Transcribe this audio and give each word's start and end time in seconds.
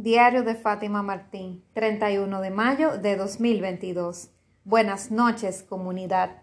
Diario 0.00 0.44
de 0.44 0.54
Fátima 0.54 1.02
Martín, 1.02 1.64
31 1.72 2.40
de 2.40 2.50
mayo 2.52 2.98
de 2.98 3.16
2022. 3.16 4.30
Buenas 4.62 5.10
noches, 5.10 5.64
comunidad. 5.64 6.42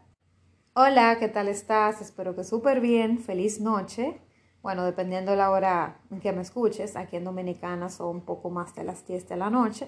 Hola, 0.73 1.15
¿qué 1.21 1.29
tal 1.29 1.47
estás? 1.47 2.01
Espero 2.01 2.35
que 2.35 2.43
súper 2.43 2.81
bien. 2.81 3.17
Feliz 3.17 3.61
noche. 3.61 4.19
Bueno, 4.61 4.83
dependiendo 4.83 5.31
de 5.31 5.37
la 5.37 5.51
hora 5.51 6.01
en 6.11 6.19
que 6.19 6.33
me 6.33 6.41
escuches, 6.41 6.97
aquí 6.97 7.15
en 7.15 7.23
Dominicana 7.23 7.87
son 7.87 8.17
un 8.17 8.25
poco 8.25 8.49
más 8.49 8.75
de 8.75 8.83
las 8.83 9.07
10 9.07 9.29
de 9.29 9.37
la 9.37 9.49
noche. 9.49 9.87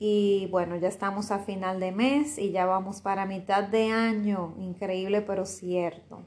Y 0.00 0.48
bueno, 0.50 0.74
ya 0.74 0.88
estamos 0.88 1.30
a 1.30 1.38
final 1.38 1.78
de 1.78 1.92
mes 1.92 2.38
y 2.38 2.50
ya 2.50 2.66
vamos 2.66 3.02
para 3.02 3.24
mitad 3.24 3.62
de 3.62 3.92
año. 3.92 4.56
Increíble, 4.58 5.22
pero 5.22 5.46
cierto. 5.46 6.26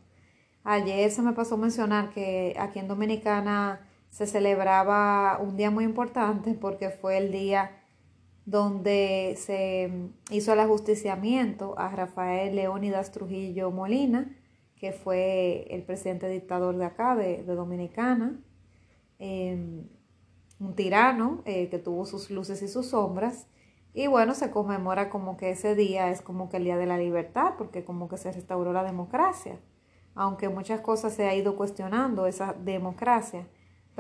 Ayer 0.64 1.12
se 1.12 1.24
me 1.24 1.34
pasó 1.34 1.58
mencionar 1.58 2.12
que 2.12 2.56
aquí 2.58 2.80
en 2.80 2.88
Dominicana 2.88 3.86
se 4.12 4.28
celebraba 4.28 5.40
un 5.42 5.56
día 5.56 5.72
muy 5.72 5.86
importante 5.86 6.54
porque 6.54 6.90
fue 6.90 7.18
el 7.18 7.32
día 7.32 7.72
donde 8.46 9.36
se 9.38 9.90
hizo 10.30 10.54
el 10.54 10.60
ajusticiamiento 10.60 11.80
a 11.80 11.88
Rafael 11.88 12.56
Leónidas 12.56 13.12
Trujillo 13.12 13.72
Molina, 13.72 14.36
que 14.76 14.92
fue 14.92 15.66
el 15.70 15.84
presidente 15.84 16.28
dictador 16.28 16.76
de 16.76 16.86
acá, 16.86 17.16
de, 17.16 17.44
Dominicana, 17.44 18.38
em, 19.18 19.88
un 20.60 20.76
tirano 20.76 21.42
eh, 21.46 21.70
que 21.70 21.80
tuvo 21.80 22.06
sus 22.06 22.30
luces 22.32 22.62
y 22.62 22.68
sus 22.68 22.88
sombras. 22.88 23.48
Y 23.94 24.08
bueno, 24.08 24.34
se 24.34 24.52
conmemora 24.52 25.10
como 25.10 25.38
que 25.38 25.52
ese 25.52 25.74
día 25.74 26.12
es 26.12 26.22
como 26.22 26.50
que 26.50 26.58
el 26.58 26.66
día 26.66 26.78
de 26.78 26.86
la 26.86 26.98
libertad, 26.98 27.54
porque 27.58 27.86
como 27.86 28.10
que 28.10 28.18
se 28.18 28.32
restauró 28.32 28.74
la 28.74 28.84
democracia, 28.84 29.60
aunque 30.16 30.50
muchas 30.50 30.82
cosas 30.82 31.14
se 31.14 31.28
ha 31.28 31.36
ido 31.36 31.56
cuestionando 31.56 32.26
esa 32.26 32.54
democracia 32.54 33.48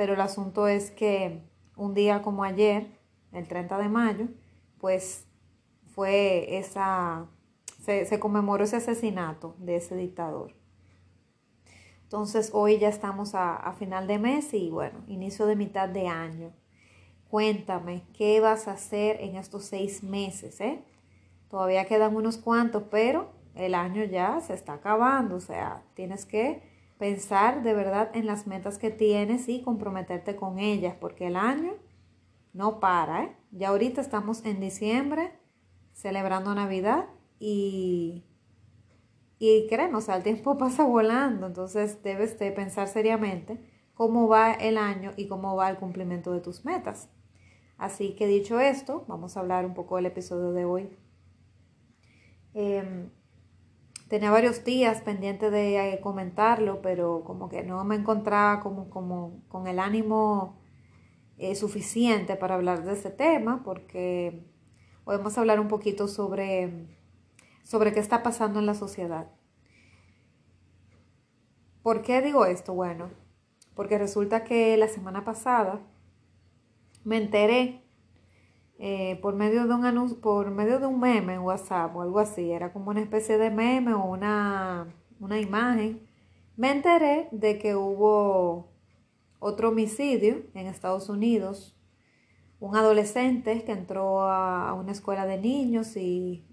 pero 0.01 0.15
el 0.15 0.21
asunto 0.21 0.67
es 0.67 0.89
que 0.89 1.43
un 1.75 1.93
día 1.93 2.23
como 2.23 2.43
ayer, 2.43 2.87
el 3.33 3.47
30 3.47 3.77
de 3.77 3.87
mayo, 3.87 4.29
pues 4.79 5.27
fue 5.93 6.57
esa, 6.57 7.27
se, 7.85 8.19
conmemoró 8.19 8.63
ese 8.63 8.77
asesinato 8.77 9.55
de 9.59 9.75
ese 9.75 9.95
dictador. 9.95 10.55
Entonces 12.01 12.49
hoy 12.51 12.79
ya 12.79 12.89
estamos 12.89 13.35
a, 13.35 13.75
final 13.77 14.07
de 14.07 14.17
mes 14.17 14.55
y 14.55 14.71
bueno, 14.71 15.03
inicio 15.05 15.45
de 15.45 15.55
mitad 15.55 15.87
de 15.87 16.07
año. 16.07 16.51
Cuéntame, 17.29 18.01
¿qué 18.17 18.39
vas 18.39 18.67
a 18.67 18.71
hacer 18.71 19.21
en 19.21 19.35
estos 19.35 19.65
seis 19.65 20.01
meses? 20.01 20.59
Eh? 20.61 20.83
Todavía 21.47 21.85
quedan 21.85 22.15
unos 22.15 22.39
cuantos, 22.39 22.85
pero 22.89 23.29
el 23.53 23.75
año 23.75 24.03
ya 24.03 24.41
se 24.41 24.55
está 24.55 24.73
acabando, 24.73 25.35
o 25.35 25.41
sea, 25.41 25.83
tienes 25.93 26.25
que 26.25 26.70
pensar 27.01 27.63
de 27.63 27.73
verdad 27.73 28.11
en 28.13 28.27
las 28.27 28.45
metas 28.45 28.77
que 28.77 28.91
tienes 28.91 29.49
y 29.49 29.63
comprometerte 29.63 30.35
con 30.35 30.59
ellas, 30.59 30.95
porque 31.01 31.25
el 31.25 31.35
año 31.35 31.73
no 32.53 32.79
para, 32.79 33.23
¿eh? 33.23 33.35
Ya 33.49 33.69
ahorita 33.69 34.01
estamos 34.01 34.45
en 34.45 34.59
diciembre 34.59 35.31
celebrando 35.93 36.53
Navidad 36.53 37.07
y, 37.39 38.23
y 39.39 39.65
créeme, 39.67 39.95
o 39.95 40.01
sea, 40.01 40.17
el 40.17 40.21
tiempo 40.21 40.57
pasa 40.59 40.83
volando, 40.83 41.47
entonces 41.47 42.03
debes 42.03 42.37
de 42.37 42.51
pensar 42.51 42.87
seriamente 42.87 43.57
cómo 43.95 44.27
va 44.27 44.53
el 44.53 44.77
año 44.77 45.13
y 45.17 45.27
cómo 45.27 45.55
va 45.55 45.71
el 45.71 45.77
cumplimiento 45.77 46.31
de 46.31 46.41
tus 46.41 46.65
metas. 46.65 47.09
Así 47.79 48.13
que 48.13 48.27
dicho 48.27 48.59
esto, 48.59 49.05
vamos 49.07 49.35
a 49.35 49.39
hablar 49.39 49.65
un 49.65 49.73
poco 49.73 49.95
del 49.95 50.05
episodio 50.05 50.51
de 50.51 50.65
hoy. 50.65 50.89
Em, 52.53 53.09
tenía 54.11 54.29
varios 54.29 54.65
días 54.65 54.99
pendiente 54.99 55.49
de 55.49 55.93
eh, 55.93 56.01
comentarlo, 56.01 56.81
pero 56.81 57.23
como 57.23 57.47
que 57.47 57.63
no 57.63 57.81
me 57.85 57.95
encontraba 57.95 58.59
como, 58.59 58.89
como 58.89 59.41
con 59.47 59.67
el 59.67 59.79
ánimo 59.79 60.59
eh, 61.37 61.55
suficiente 61.55 62.35
para 62.35 62.55
hablar 62.55 62.83
de 62.83 62.91
ese 62.91 63.09
tema, 63.09 63.63
porque 63.63 64.45
podemos 65.05 65.37
hablar 65.37 65.61
un 65.61 65.69
poquito 65.69 66.09
sobre, 66.09 66.89
sobre 67.63 67.93
qué 67.93 68.01
está 68.01 68.21
pasando 68.21 68.59
en 68.59 68.65
la 68.65 68.73
sociedad. 68.73 69.31
¿Por 71.81 72.01
qué 72.01 72.21
digo 72.21 72.45
esto? 72.45 72.73
Bueno, 72.73 73.11
porque 73.75 73.97
resulta 73.97 74.43
que 74.43 74.75
la 74.75 74.89
semana 74.89 75.23
pasada 75.23 75.79
me 77.05 77.15
enteré 77.15 77.80
eh, 78.83 79.19
por 79.21 79.35
medio 79.35 79.67
de 79.67 79.75
un 79.75 79.85
anuncio, 79.85 80.19
por 80.19 80.49
medio 80.49 80.79
de 80.79 80.87
un 80.87 80.99
meme 80.99 81.35
en 81.35 81.41
WhatsApp 81.41 81.95
o 81.95 82.01
algo 82.01 82.17
así, 82.17 82.51
era 82.51 82.73
como 82.73 82.89
una 82.89 83.01
especie 83.01 83.37
de 83.37 83.51
meme 83.51 83.93
o 83.93 84.03
una, 84.03 84.87
una 85.19 85.39
imagen, 85.39 86.01
me 86.57 86.71
enteré 86.71 87.27
de 87.31 87.59
que 87.59 87.75
hubo 87.75 88.71
otro 89.37 89.69
homicidio 89.69 90.41
en 90.55 90.65
Estados 90.65 91.09
Unidos, 91.09 91.77
un 92.59 92.75
adolescente 92.75 93.63
que 93.63 93.71
entró 93.71 94.23
a, 94.23 94.73
una 94.73 94.93
escuela 94.93 95.27
de 95.27 95.37
niños 95.37 95.95
y 95.95 96.43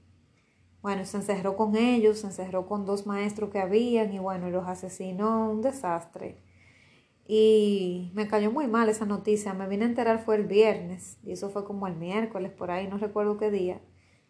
bueno, 0.83 1.07
se 1.07 1.17
encerró 1.17 1.57
con 1.57 1.77
ellos, 1.77 2.19
se 2.19 2.27
encerró 2.27 2.67
con 2.67 2.85
dos 2.85 3.07
maestros 3.07 3.49
que 3.49 3.59
habían 3.59 4.13
y 4.13 4.19
bueno, 4.19 4.51
los 4.51 4.69
asesinó, 4.69 5.51
un 5.51 5.63
desastre. 5.63 6.43
Y 7.31 8.11
me 8.15 8.27
cayó 8.27 8.51
muy 8.51 8.67
mal 8.67 8.89
esa 8.89 9.05
noticia. 9.05 9.53
Me 9.53 9.69
vine 9.69 9.85
a 9.85 9.89
enterar 9.89 10.19
fue 10.25 10.37
el 10.37 10.47
viernes. 10.47 11.19
Y 11.23 11.33
eso 11.33 11.51
fue 11.51 11.65
como 11.65 11.87
el 11.87 11.95
miércoles, 11.95 12.51
por 12.51 12.71
ahí, 12.71 12.89
no 12.89 12.97
recuerdo 12.97 13.37
qué 13.37 13.51
día. 13.51 13.83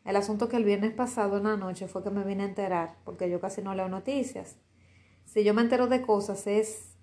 El 0.05 0.17
asunto 0.17 0.49
que 0.49 0.57
el 0.57 0.65
viernes 0.65 0.93
pasado 0.93 1.37
en 1.37 1.45
la 1.45 1.57
noche 1.57 1.87
fue 1.87 2.03
que 2.03 2.11
me 2.11 2.25
vine 2.25 2.43
a 2.43 2.47
enterar, 2.47 2.97
porque 3.05 3.31
yo 3.31 3.41
casi 3.41 3.63
no 3.63 3.75
leo 3.75 3.89
noticias. 3.89 4.59
Si 5.25 5.45
yo 5.45 5.55
me 5.55 5.63
entero 5.63 5.87
de 5.87 6.03
cosas 6.03 6.47
es 6.47 6.97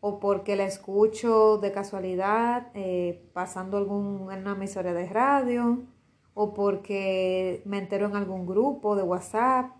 o 0.00 0.20
porque 0.20 0.54
la 0.54 0.64
escucho 0.64 1.58
de 1.58 1.72
casualidad, 1.72 2.70
eh, 2.74 3.28
pasando 3.32 3.78
algún, 3.78 4.30
en 4.30 4.40
una 4.42 4.52
emisora 4.52 4.92
de 4.92 5.08
radio, 5.08 5.82
o 6.34 6.54
porque 6.54 7.62
me 7.64 7.78
entero 7.78 8.06
en 8.06 8.14
algún 8.14 8.46
grupo 8.46 8.94
de 8.94 9.02
WhatsApp, 9.02 9.72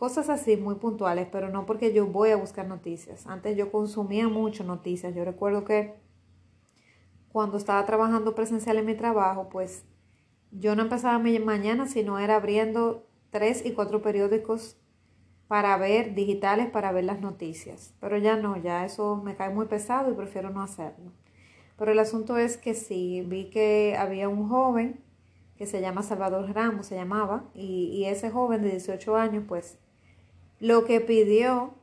Cosas 0.00 0.30
así 0.30 0.56
muy 0.56 0.76
puntuales, 0.76 1.28
pero 1.30 1.50
no 1.50 1.66
porque 1.66 1.92
yo 1.92 2.06
voy 2.06 2.30
a 2.30 2.36
buscar 2.36 2.66
noticias. 2.66 3.26
Antes 3.26 3.54
yo 3.54 3.70
consumía 3.70 4.28
mucho 4.28 4.64
noticias. 4.64 5.14
Yo 5.14 5.26
recuerdo 5.26 5.66
que 5.66 5.92
cuando 7.30 7.58
estaba 7.58 7.84
trabajando 7.84 8.34
presencial 8.34 8.78
en 8.78 8.86
mi 8.86 8.94
trabajo, 8.94 9.50
pues 9.50 9.84
yo 10.52 10.74
no 10.74 10.80
empezaba 10.84 11.18
mi 11.18 11.38
mañana, 11.38 11.86
sino 11.86 12.18
era 12.18 12.36
abriendo 12.36 13.06
tres 13.28 13.62
y 13.66 13.72
cuatro 13.72 14.00
periódicos 14.00 14.78
para 15.48 15.76
ver, 15.76 16.14
digitales, 16.14 16.70
para 16.70 16.92
ver 16.92 17.04
las 17.04 17.20
noticias. 17.20 17.92
Pero 18.00 18.16
ya 18.16 18.38
no, 18.38 18.56
ya 18.56 18.86
eso 18.86 19.16
me 19.22 19.36
cae 19.36 19.52
muy 19.52 19.66
pesado 19.66 20.10
y 20.10 20.14
prefiero 20.14 20.48
no 20.48 20.62
hacerlo. 20.62 21.12
Pero 21.76 21.92
el 21.92 21.98
asunto 21.98 22.38
es 22.38 22.56
que 22.56 22.72
sí, 22.72 23.22
vi 23.26 23.50
que 23.50 23.96
había 23.98 24.30
un 24.30 24.48
joven 24.48 25.04
que 25.58 25.66
se 25.66 25.82
llama 25.82 26.02
Salvador 26.02 26.50
Ramos, 26.54 26.86
se 26.86 26.94
llamaba, 26.94 27.50
y, 27.52 27.90
y 27.92 28.06
ese 28.06 28.30
joven 28.30 28.62
de 28.62 28.70
18 28.70 29.14
años, 29.14 29.44
pues 29.46 29.78
lo 30.60 30.84
que 30.84 31.00
pidió 31.00 31.74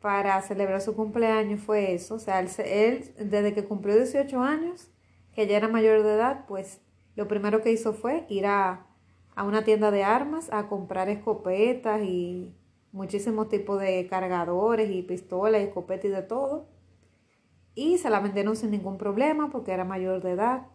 para 0.00 0.40
celebrar 0.40 0.80
su 0.80 0.94
cumpleaños 0.94 1.60
fue 1.60 1.92
eso, 1.92 2.14
o 2.14 2.18
sea, 2.18 2.40
él, 2.40 3.12
desde 3.18 3.52
que 3.52 3.64
cumplió 3.64 3.96
18 3.96 4.40
años, 4.40 4.88
que 5.34 5.46
ya 5.46 5.58
era 5.58 5.68
mayor 5.68 6.02
de 6.02 6.14
edad, 6.14 6.46
pues 6.48 6.80
lo 7.16 7.28
primero 7.28 7.60
que 7.60 7.72
hizo 7.72 7.92
fue 7.92 8.24
ir 8.28 8.46
a, 8.46 8.86
a 9.34 9.44
una 9.44 9.62
tienda 9.64 9.90
de 9.90 10.04
armas 10.04 10.48
a 10.52 10.68
comprar 10.68 11.08
escopetas 11.08 12.02
y 12.02 12.54
muchísimos 12.92 13.48
tipos 13.48 13.80
de 13.80 14.06
cargadores 14.08 14.90
y 14.90 15.02
pistolas 15.02 15.60
y 15.60 15.64
escopetas 15.64 16.06
y 16.06 16.08
de 16.08 16.22
todo. 16.22 16.68
Y 17.74 17.98
se 17.98 18.10
la 18.10 18.20
vendieron 18.20 18.56
sin 18.56 18.70
ningún 18.70 18.96
problema 18.96 19.50
porque 19.50 19.72
era 19.72 19.84
mayor 19.84 20.22
de 20.22 20.32
edad. 20.32 20.66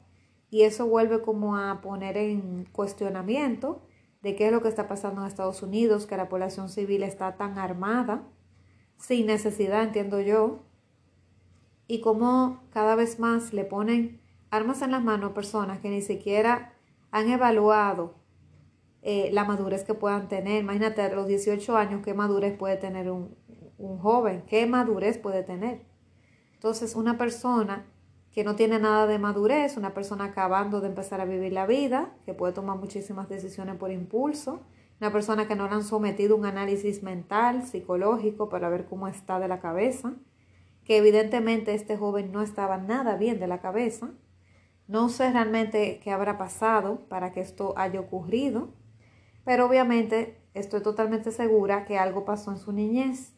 Y 0.49 0.63
eso 0.63 0.87
vuelve 0.87 1.21
como 1.21 1.57
a 1.57 1.81
poner 1.81 2.17
en 2.17 2.65
cuestionamiento 2.71 3.81
de 4.25 4.35
qué 4.35 4.47
es 4.47 4.51
lo 4.51 4.63
que 4.63 4.69
está 4.69 4.87
pasando 4.87 5.21
en 5.21 5.27
Estados 5.27 5.61
Unidos, 5.61 6.07
que 6.07 6.17
la 6.17 6.29
población 6.29 6.67
civil 6.67 7.03
está 7.03 7.37
tan 7.37 7.59
armada, 7.59 8.23
sin 8.97 9.27
necesidad, 9.27 9.83
entiendo 9.83 10.19
yo, 10.19 10.63
y 11.85 12.01
cómo 12.01 12.63
cada 12.71 12.95
vez 12.95 13.19
más 13.19 13.53
le 13.53 13.65
ponen 13.65 14.19
armas 14.49 14.81
en 14.81 14.89
las 14.89 15.03
manos 15.03 15.29
a 15.29 15.33
personas 15.35 15.79
que 15.79 15.91
ni 15.91 16.01
siquiera 16.01 16.73
han 17.11 17.29
evaluado 17.29 18.15
eh, 19.03 19.29
la 19.31 19.45
madurez 19.45 19.83
que 19.83 19.93
puedan 19.93 20.27
tener. 20.27 20.63
Imagínate 20.63 21.03
a 21.03 21.13
los 21.13 21.27
18 21.27 21.77
años, 21.77 22.01
qué 22.03 22.15
madurez 22.15 22.57
puede 22.57 22.77
tener 22.77 23.11
un, 23.11 23.37
un 23.77 23.99
joven, 23.99 24.43
qué 24.47 24.65
madurez 24.65 25.19
puede 25.19 25.43
tener. 25.43 25.85
Entonces, 26.55 26.95
una 26.95 27.19
persona 27.19 27.85
que 28.35 28.43
no 28.43 28.57
tiene 28.57 28.79
nada 28.79 29.07
de 29.07 29.17
madurez, 29.17 29.77
una 29.77 29.93
persona 29.93 30.25
acabando 30.25 30.81
de 30.81 30.89
empezar 30.89 31.21
a 31.21 31.25
vivir 31.25 31.53
la 31.53 31.65
vida, 31.65 32.11
que 32.25 32.33
puede 32.33 32.51
tomar 32.51 32.77
muchísimas 32.77 33.29
decisiones 33.29 33.77
por 33.77 33.91
impulso, 33.91 34.59
una 34.99 35.09
persona 35.09 35.47
que 35.47 35.55
no 35.55 35.69
le 35.69 35.75
han 35.75 35.85
sometido 35.85 36.35
un 36.35 36.45
análisis 36.45 37.01
mental, 37.01 37.65
psicológico, 37.65 38.49
para 38.49 38.67
ver 38.67 38.87
cómo 38.87 39.07
está 39.07 39.39
de 39.39 39.47
la 39.47 39.61
cabeza, 39.61 40.15
que 40.83 40.97
evidentemente 40.97 41.73
este 41.73 41.95
joven 41.95 42.33
no 42.33 42.41
estaba 42.41 42.77
nada 42.77 43.15
bien 43.15 43.39
de 43.39 43.47
la 43.47 43.61
cabeza. 43.61 44.09
No 44.89 45.07
sé 45.07 45.31
realmente 45.31 46.01
qué 46.03 46.11
habrá 46.11 46.37
pasado 46.37 47.07
para 47.07 47.31
que 47.31 47.39
esto 47.39 47.73
haya 47.77 48.01
ocurrido, 48.01 48.67
pero 49.45 49.65
obviamente 49.65 50.41
estoy 50.53 50.81
totalmente 50.81 51.31
segura 51.31 51.85
que 51.85 51.97
algo 51.97 52.25
pasó 52.25 52.51
en 52.51 52.57
su 52.57 52.73
niñez 52.73 53.33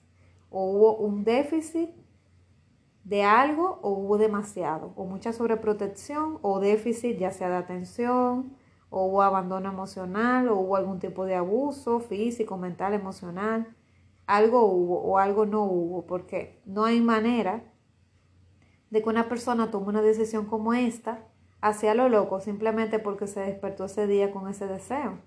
o 0.49 0.71
hubo 0.71 0.97
un 0.97 1.23
déficit 1.23 1.91
de 3.07 3.23
algo 3.23 3.79
o 3.83 3.91
hubo 3.91 4.17
demasiado, 4.17 4.91
o 4.97 5.05
mucha 5.05 5.31
sobreprotección 5.31 6.39
o 6.41 6.59
déficit, 6.59 7.17
ya 7.17 7.31
sea 7.31 7.47
de 7.47 7.55
atención, 7.55 8.53
o 8.89 9.05
hubo 9.05 9.21
abandono 9.21 9.69
emocional, 9.69 10.49
o 10.49 10.57
hubo 10.57 10.75
algún 10.75 10.99
tipo 10.99 11.25
de 11.25 11.35
abuso 11.35 12.01
físico, 12.01 12.57
mental, 12.57 12.93
emocional. 12.93 13.73
Algo 14.25 14.65
hubo 14.65 14.99
o 14.99 15.19
algo 15.19 15.45
no 15.45 15.63
hubo, 15.63 16.05
porque 16.05 16.61
no 16.65 16.83
hay 16.83 16.99
manera 16.99 17.63
de 18.89 19.01
que 19.01 19.07
una 19.07 19.29
persona 19.29 19.71
tome 19.71 19.87
una 19.87 20.01
decisión 20.01 20.45
como 20.45 20.73
esta 20.73 21.23
hacia 21.61 21.93
lo 21.93 22.09
loco 22.09 22.41
simplemente 22.41 22.99
porque 22.99 23.27
se 23.27 23.39
despertó 23.39 23.85
ese 23.85 24.05
día 24.05 24.31
con 24.31 24.49
ese 24.49 24.67
deseo. 24.67 25.19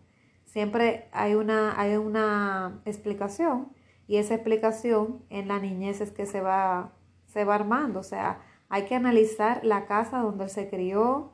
Siempre 0.44 1.08
hay 1.12 1.34
una, 1.34 1.80
hay 1.80 1.96
una 1.96 2.82
explicación 2.84 3.72
y 4.06 4.16
esa 4.16 4.34
explicación 4.34 5.24
en 5.30 5.48
la 5.48 5.58
niñez 5.58 6.02
es 6.02 6.10
que 6.10 6.26
se 6.26 6.42
va 6.42 6.92
se 7.30 7.44
va 7.44 7.54
armando. 7.54 8.00
O 8.00 8.04
sea, 8.04 8.40
hay 8.68 8.84
que 8.84 8.94
analizar 8.94 9.64
la 9.64 9.86
casa 9.86 10.18
donde 10.18 10.44
él 10.44 10.50
se 10.50 10.68
crió, 10.68 11.32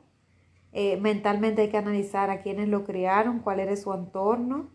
eh, 0.71 0.97
mentalmente 0.97 1.63
hay 1.63 1.69
que 1.69 1.77
analizar 1.77 2.29
a 2.29 2.41
quienes 2.41 2.69
lo 2.69 2.83
criaron, 2.83 3.39
cuál 3.39 3.59
era 3.59 3.75
su 3.75 3.93
entorno. 3.93 4.69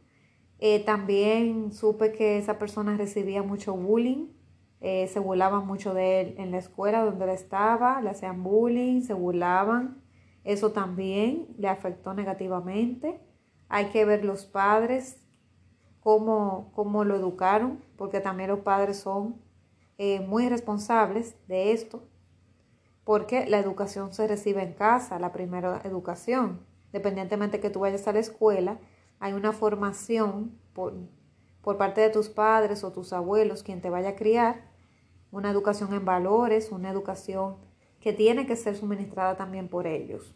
Eh, 0.58 0.80
también 0.84 1.72
supe 1.72 2.12
que 2.12 2.38
esa 2.38 2.58
persona 2.58 2.96
recibía 2.96 3.42
mucho 3.42 3.74
bullying, 3.74 4.28
eh, 4.80 5.06
se 5.08 5.20
burlaban 5.20 5.66
mucho 5.66 5.94
de 5.94 6.20
él 6.20 6.34
en 6.38 6.50
la 6.50 6.58
escuela 6.58 7.04
donde 7.04 7.24
él 7.24 7.30
estaba, 7.30 8.00
le 8.00 8.10
hacían 8.10 8.42
bullying, 8.42 9.02
se 9.02 9.14
burlaban. 9.14 10.02
Eso 10.44 10.72
también 10.72 11.48
le 11.58 11.68
afectó 11.68 12.14
negativamente. 12.14 13.20
Hay 13.68 13.86
que 13.86 14.04
ver 14.04 14.24
los 14.24 14.44
padres, 14.44 15.20
cómo, 16.00 16.72
cómo 16.74 17.04
lo 17.04 17.16
educaron, 17.16 17.84
porque 17.96 18.20
también 18.20 18.50
los 18.50 18.60
padres 18.60 18.98
son 18.98 19.36
eh, 19.98 20.20
muy 20.20 20.48
responsables 20.48 21.36
de 21.48 21.72
esto, 21.72 22.02
porque 23.04 23.46
la 23.46 23.58
educación 23.58 24.12
se 24.12 24.26
recibe 24.26 24.62
en 24.62 24.74
casa, 24.74 25.18
la 25.18 25.32
primera 25.32 25.80
educación. 25.84 26.64
Dependientemente 26.92 27.60
que 27.60 27.70
tú 27.70 27.80
vayas 27.80 28.06
a 28.06 28.12
la 28.12 28.20
escuela, 28.20 28.78
hay 29.18 29.32
una 29.32 29.52
formación 29.52 30.58
por, 30.72 30.94
por 31.62 31.76
parte 31.76 32.00
de 32.00 32.10
tus 32.10 32.28
padres 32.28 32.84
o 32.84 32.92
tus 32.92 33.12
abuelos, 33.12 33.62
quien 33.62 33.80
te 33.80 33.90
vaya 33.90 34.10
a 34.10 34.16
criar, 34.16 34.70
una 35.30 35.50
educación 35.50 35.92
en 35.94 36.04
valores, 36.04 36.70
una 36.70 36.90
educación 36.90 37.56
que 38.00 38.12
tiene 38.12 38.46
que 38.46 38.56
ser 38.56 38.76
suministrada 38.76 39.36
también 39.36 39.68
por 39.68 39.86
ellos. 39.86 40.34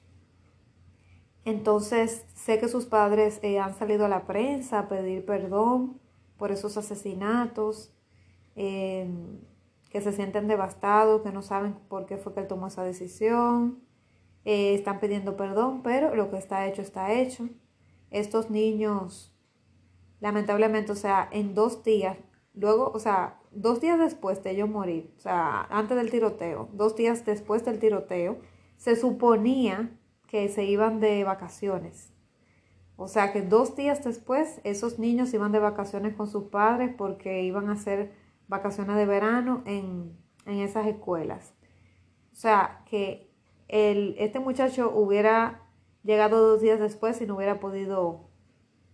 Entonces, 1.44 2.24
sé 2.34 2.58
que 2.58 2.68
sus 2.68 2.86
padres 2.86 3.38
eh, 3.42 3.60
han 3.60 3.74
salido 3.74 4.04
a 4.04 4.08
la 4.08 4.26
prensa 4.26 4.80
a 4.80 4.88
pedir 4.88 5.24
perdón 5.24 6.00
por 6.36 6.50
esos 6.50 6.76
asesinatos. 6.76 7.92
Eh, 8.56 9.08
que 9.90 10.00
se 10.00 10.12
sienten 10.12 10.48
devastados, 10.48 11.22
que 11.22 11.32
no 11.32 11.42
saben 11.42 11.74
por 11.88 12.06
qué 12.06 12.16
fue 12.16 12.34
que 12.34 12.40
él 12.40 12.48
tomó 12.48 12.66
esa 12.66 12.82
decisión, 12.82 13.82
eh, 14.44 14.74
están 14.74 15.00
pidiendo 15.00 15.36
perdón, 15.36 15.82
pero 15.82 16.14
lo 16.14 16.30
que 16.30 16.36
está 16.36 16.66
hecho 16.66 16.82
está 16.82 17.12
hecho. 17.12 17.48
Estos 18.10 18.50
niños, 18.50 19.34
lamentablemente, 20.20 20.92
o 20.92 20.96
sea, 20.96 21.28
en 21.32 21.54
dos 21.54 21.82
días, 21.82 22.18
luego, 22.54 22.90
o 22.92 22.98
sea, 22.98 23.40
dos 23.52 23.80
días 23.80 23.98
después 23.98 24.42
de 24.42 24.50
ellos 24.50 24.68
morir, 24.68 25.14
o 25.16 25.20
sea, 25.20 25.62
antes 25.70 25.96
del 25.96 26.10
tiroteo, 26.10 26.68
dos 26.72 26.94
días 26.94 27.24
después 27.24 27.64
del 27.64 27.78
tiroteo, 27.78 28.38
se 28.76 28.96
suponía 28.96 29.90
que 30.28 30.48
se 30.48 30.64
iban 30.64 31.00
de 31.00 31.24
vacaciones. 31.24 32.12
O 32.96 33.08
sea 33.08 33.32
que 33.32 33.42
dos 33.42 33.76
días 33.76 34.02
después 34.04 34.60
esos 34.64 34.98
niños 34.98 35.32
iban 35.34 35.52
de 35.52 35.58
vacaciones 35.58 36.14
con 36.14 36.28
sus 36.28 36.44
padres 36.44 36.94
porque 36.96 37.42
iban 37.42 37.68
a 37.68 37.72
hacer 37.72 38.12
vacaciones 38.48 38.96
de 38.96 39.06
verano 39.06 39.62
en, 39.66 40.16
esas 40.46 40.86
escuelas. 40.86 41.54
O 42.32 42.36
sea, 42.36 42.84
que 42.88 43.32
el, 43.66 44.14
este 44.18 44.38
muchacho 44.38 44.92
hubiera 44.94 45.62
llegado 46.04 46.38
dos 46.38 46.60
días 46.60 46.78
después 46.78 47.20
y 47.20 47.26
no 47.26 47.34
hubiera 47.34 47.58
podido, 47.58 48.28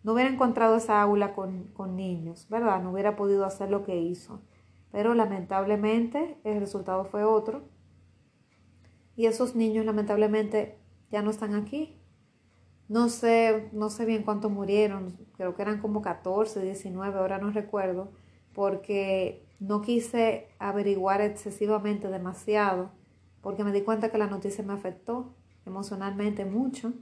no 0.02 0.14
hubiera 0.14 0.30
encontrado 0.30 0.76
esa 0.76 1.02
aula 1.02 1.34
con, 1.34 1.64
con 1.74 1.94
niños, 1.94 2.48
¿verdad? 2.48 2.82
No 2.82 2.90
hubiera 2.92 3.16
podido 3.16 3.44
hacer 3.44 3.70
lo 3.70 3.84
que 3.84 3.96
hizo. 3.96 4.40
Pero 4.90 5.14
lamentablemente 5.14 6.38
el 6.44 6.58
resultado 6.58 7.04
fue 7.04 7.24
otro. 7.24 7.68
Y 9.14 9.26
esos 9.26 9.54
niños 9.54 9.84
lamentablemente 9.84 10.78
ya 11.10 11.20
no 11.20 11.30
están 11.30 11.54
aquí. 11.54 11.98
No 12.88 13.10
sé, 13.10 13.68
no 13.72 13.90
sé 13.90 14.06
bien 14.06 14.22
cuántos 14.22 14.50
murieron, 14.50 15.16
creo 15.36 15.54
que 15.54 15.62
eran 15.62 15.80
como 15.80 16.02
14, 16.02 16.62
19, 16.62 17.18
ahora 17.18 17.38
no 17.38 17.50
recuerdo 17.50 18.12
porque 18.54 19.46
no 19.60 19.80
quise 19.82 20.48
averiguar 20.58 21.20
excesivamente 21.20 22.08
demasiado, 22.08 22.90
porque 23.40 23.64
me 23.64 23.72
di 23.72 23.82
cuenta 23.82 24.10
que 24.10 24.18
la 24.18 24.26
noticia 24.26 24.64
me 24.64 24.72
afectó 24.72 25.34
emocionalmente 25.66 26.44
mucho, 26.44 26.92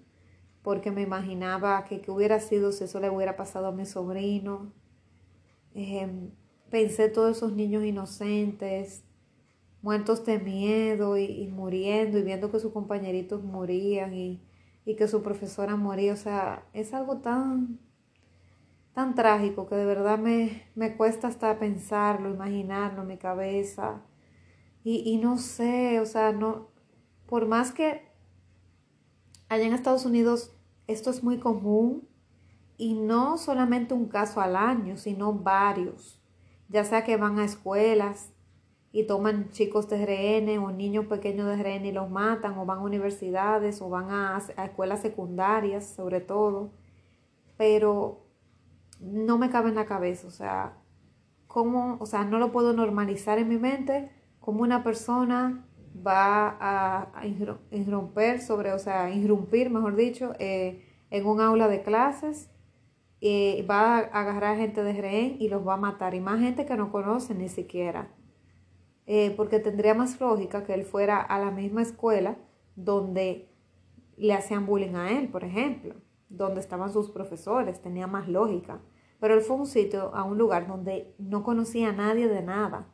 porque 0.63 0.91
me 0.91 1.03
imaginaba 1.03 1.85
que 1.85 2.01
qué 2.01 2.11
hubiera 2.11 2.41
sido 2.41 2.73
si 2.73 2.85
eso 2.85 3.01
le 3.01 3.11
hubiera 3.11 3.37
pasado 3.37 3.69
a 3.69 3.73
mi 3.73 3.87
sobrino. 3.87 4.73
Em, 5.75 6.31
pensé 6.71 7.09
todos 7.09 7.37
esos 7.37 7.53
niños 7.55 7.85
inocentes, 7.85 9.05
muertos 9.83 10.25
de 10.27 10.39
miedo 10.39 11.17
y, 11.17 11.49
muriendo 11.49 12.19
y 12.19 12.23
viendo 12.23 12.51
que 12.51 12.61
sus 12.61 12.73
compañeritos 12.73 13.43
morían 13.43 14.15
y, 14.15 14.43
y 14.85 14.97
que 14.97 15.09
su 15.09 15.23
profesora 15.23 15.77
moría. 15.77 16.13
O 16.13 16.17
sea, 16.17 16.67
es 16.75 16.93
algo 16.93 17.19
tan 17.19 17.81
tan 18.95 19.15
trágico 19.15 19.69
que 19.69 19.77
de 19.77 19.85
verdad 19.85 20.19
me, 20.19 20.65
me 20.75 20.97
cuesta 20.97 21.29
hasta 21.29 21.59
pensarlo, 21.59 22.31
imaginarlo 22.31 23.03
en 23.03 23.09
mi 23.09 23.19
cabeza. 23.19 24.03
Y, 24.83 25.03
y 25.11 25.19
no 25.19 25.39
sé, 25.39 26.01
o 26.01 26.07
sea, 26.07 26.33
no, 26.33 26.69
por 27.27 27.47
más 27.47 27.73
que 27.73 28.11
allá 29.49 29.65
en 29.65 29.75
Estados 29.75 30.05
Unidos 30.05 30.57
esto 30.87 31.11
es 31.11 31.23
muy 31.23 31.39
común 31.39 32.09
y 32.77 32.95
no 32.95 33.37
solamente 33.37 33.95
un 33.95 34.09
caso 34.09 34.41
al 34.41 34.57
año, 34.57 34.97
sino 34.97 35.33
varios, 35.35 36.21
ya 36.69 36.85
sea 36.85 37.05
que 37.05 37.17
van 37.17 37.39
a 37.39 37.45
escuelas 37.45 38.33
y 38.91 39.05
toman 39.07 39.51
chicos 39.51 39.89
de 39.89 40.03
RN 40.05 40.59
o 40.59 40.73
niños 40.73 41.07
pequeños 41.07 41.47
de 41.47 41.63
RN 41.63 41.87
y 41.87 41.93
los 41.93 42.11
matan, 42.11 42.59
o 42.59 42.67
van 42.67 42.79
a 42.79 42.83
universidades 42.83 43.81
o 43.83 43.89
van 43.89 44.11
a, 44.11 44.39
a 44.57 44.65
escuelas 44.65 45.01
secundarias 45.01 45.87
sobre 45.87 46.21
todo, 46.21 46.73
pero 47.57 48.20
no 49.01 49.39
me 49.39 49.51
cabe 49.51 49.71
en 49.71 49.75
la 49.75 49.87
cabeza, 49.87 50.27
o 50.27 50.31
sea, 50.31 50.77
cómo, 51.47 51.97
o 52.01 52.07
sea, 52.07 52.25
no 52.25 52.39
lo 52.39 52.53
puedo 52.53 52.73
normalizar 52.73 53.39
en 53.39 53.49
mi 53.49 53.57
mente, 53.57 54.11
cómo 54.39 54.63
una 54.63 54.85
persona 54.85 55.67
va 56.07 56.57
a, 56.61 57.27
irromper 57.73 58.41
sobre, 58.41 58.73
o 58.73 58.79
sea, 58.79 59.11
irrumpir, 59.11 59.71
mejor 59.71 59.97
dicho, 59.97 60.35
eh, 60.39 60.85
en 61.11 61.27
un 61.27 61.41
aula 61.41 61.69
de 61.69 61.83
clases, 61.83 62.51
y 63.23 63.63
va 63.63 63.99
a 63.99 64.21
agarrar 64.21 64.57
gente 64.57 64.83
de 64.83 64.95
rehén 64.95 65.37
y 65.41 65.49
los 65.49 65.67
va 65.67 65.75
a 65.75 65.77
matar, 65.77 66.15
y 66.15 66.21
más 66.21 66.41
gente 66.41 66.65
que 66.65 66.77
no 66.77 66.91
conoce 66.93 67.35
ni 67.35 67.49
siquiera. 67.49 68.15
Eh, 69.07 69.35
porque 69.37 69.59
tendría 69.59 69.95
más 69.95 70.21
lógica 70.21 70.65
que 70.65 70.73
él 70.73 70.85
fuera 70.85 71.21
a 71.21 71.39
la 71.39 71.51
misma 71.51 71.83
escuela 71.83 72.37
donde 72.77 73.51
le 74.17 74.35
hacían 74.35 74.67
bullying 74.67 74.95
a 74.95 75.11
él, 75.11 75.29
por 75.29 75.45
ejemplo 75.45 75.97
donde 76.31 76.61
estaban 76.61 76.93
sus 76.93 77.11
profesores, 77.11 77.83
tenía 77.83 78.07
más 78.07 78.29
lógica. 78.29 78.81
Pero 79.21 79.35
él 79.35 79.43
fue 79.43 79.57
a 79.57 79.59
un 79.61 79.67
sitio, 79.67 80.15
a 80.15 80.25
un 80.25 80.39
lugar 80.39 80.67
donde 80.67 81.15
no 81.19 81.43
conocía 81.43 81.91
a 81.91 81.93
nadie 81.93 82.29
de 82.29 82.41
nada. 82.41 82.89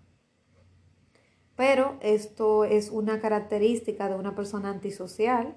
Pero 1.55 1.97
esto 2.01 2.65
es 2.65 2.91
una 2.91 3.21
característica 3.21 4.09
de 4.09 4.17
una 4.17 4.35
persona 4.35 4.71
antisocial, 4.71 5.57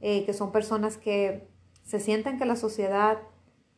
eh, 0.00 0.24
que 0.26 0.34
son 0.34 0.52
personas 0.52 0.98
que 0.98 1.48
se 1.82 2.00
sienten 2.00 2.38
que 2.38 2.44
la 2.44 2.56
sociedad 2.56 3.18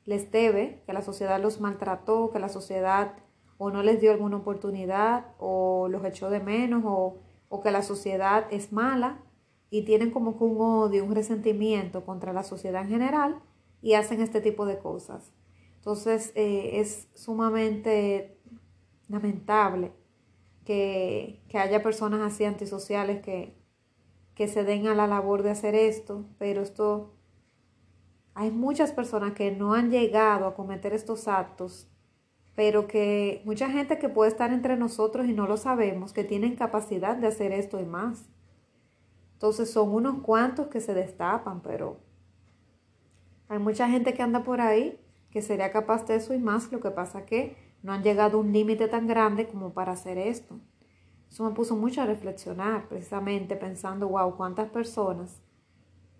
les 0.04 0.32
debe, 0.32 0.82
que 0.86 0.92
la 0.92 1.02
sociedad 1.02 1.40
los 1.40 1.60
maltrató, 1.60 2.30
que 2.30 2.38
la 2.38 2.48
sociedad 2.48 3.14
o 3.58 3.70
no 3.70 3.82
les 3.82 4.00
dio 4.00 4.12
alguna 4.12 4.38
oportunidad 4.38 5.34
o 5.38 5.88
los 5.88 6.04
echó 6.04 6.30
de 6.30 6.40
menos 6.40 6.82
o, 6.86 7.18
o 7.48 7.60
que 7.60 7.70
la 7.70 7.82
sociedad 7.82 8.46
es 8.50 8.72
mala 8.72 9.20
y 9.70 9.82
tienen 9.82 10.10
como 10.10 10.38
que 10.38 10.44
un 10.44 10.60
odio, 10.60 11.04
un 11.04 11.14
resentimiento 11.14 12.04
contra 12.04 12.32
la 12.32 12.42
sociedad 12.42 12.82
en 12.82 12.88
general 12.88 13.42
y 13.82 13.94
hacen 13.94 14.20
este 14.20 14.40
tipo 14.40 14.66
de 14.66 14.78
cosas. 14.78 15.32
Entonces 15.76 16.32
eh, 16.34 16.80
es 16.80 17.08
sumamente 17.14 18.38
lamentable 19.08 19.92
que, 20.64 21.42
haya 21.54 21.82
personas 21.82 22.20
así 22.20 22.44
antisociales 22.44 23.22
que, 23.22 23.56
que 24.34 24.48
se 24.48 24.64
den 24.64 24.86
a 24.86 24.94
la 24.94 25.06
labor 25.06 25.42
de 25.42 25.50
hacer 25.50 25.74
esto, 25.74 26.26
pero 26.38 26.62
esto 26.62 27.14
hay 28.34 28.50
muchas 28.50 28.92
personas 28.92 29.32
que 29.32 29.50
no 29.50 29.74
han 29.74 29.90
llegado 29.90 30.46
a 30.46 30.54
cometer 30.54 30.92
estos 30.92 31.26
actos, 31.26 31.88
pero 32.54 32.86
que 32.86 33.42
mucha 33.44 33.68
gente 33.70 33.98
que 33.98 34.08
puede 34.08 34.30
estar 34.30 34.52
entre 34.52 34.76
nosotros 34.76 35.26
y 35.26 35.32
no 35.32 35.46
lo 35.46 35.56
sabemos, 35.56 36.12
que 36.12 36.22
tienen 36.22 36.54
capacidad 36.54 37.16
de 37.16 37.28
hacer 37.28 37.50
esto 37.52 37.80
y 37.80 37.84
más. 37.84 38.28
Entonces 39.38 39.70
son 39.70 39.94
unos 39.94 40.20
cuantos 40.22 40.66
que 40.66 40.80
se 40.80 40.94
destapan, 40.94 41.60
pero 41.62 42.00
hay 43.46 43.60
mucha 43.60 43.88
gente 43.88 44.12
que 44.12 44.20
anda 44.20 44.42
por 44.42 44.60
ahí 44.60 45.00
que 45.30 45.42
sería 45.42 45.70
capaz 45.70 46.06
de 46.06 46.16
eso 46.16 46.34
y 46.34 46.38
más. 46.38 46.72
Lo 46.72 46.80
que 46.80 46.90
pasa 46.90 47.24
que 47.24 47.56
no 47.84 47.92
han 47.92 48.02
llegado 48.02 48.38
a 48.38 48.40
un 48.40 48.52
límite 48.52 48.88
tan 48.88 49.06
grande 49.06 49.46
como 49.46 49.72
para 49.72 49.92
hacer 49.92 50.18
esto. 50.18 50.58
Eso 51.30 51.48
me 51.48 51.54
puso 51.54 51.76
mucho 51.76 52.02
a 52.02 52.06
reflexionar, 52.06 52.88
precisamente 52.88 53.54
pensando, 53.54 54.08
wow, 54.08 54.36
cuántas 54.36 54.70
personas 54.70 55.40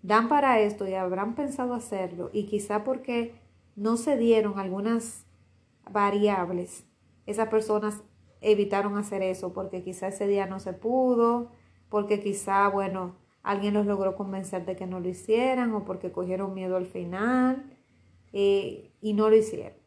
dan 0.01 0.29
para 0.29 0.61
esto 0.61 0.87
y 0.87 0.93
habrán 0.93 1.35
pensado 1.35 1.73
hacerlo 1.73 2.29
y 2.31 2.45
quizá 2.45 2.85
porque 2.85 3.35
no 3.75 3.97
se 3.97 4.15
dieron 4.15 4.59
algunas 4.59 5.25
variables, 5.91 6.85
esas 7.25 7.49
personas 7.49 8.01
evitaron 8.39 8.97
hacer 8.97 9.21
eso 9.23 9.51
porque 9.51 9.83
quizá 9.83 10.07
ese 10.07 10.25
día 10.25 10.45
no 10.45 10.61
se 10.61 10.71
pudo, 10.71 11.51
porque 11.89 12.19
quizá, 12.19 12.67
bueno, 12.69 13.15
alguien 13.43 13.73
los 13.73 13.85
logró 13.85 14.15
convencer 14.15 14.65
de 14.65 14.75
que 14.75 14.87
no 14.87 14.99
lo 14.99 15.09
hicieran 15.09 15.73
o 15.73 15.85
porque 15.85 16.11
cogieron 16.11 16.53
miedo 16.53 16.77
al 16.77 16.85
final 16.85 17.77
eh, 18.31 18.91
y 19.01 19.13
no 19.13 19.29
lo 19.29 19.35
hicieron. 19.35 19.77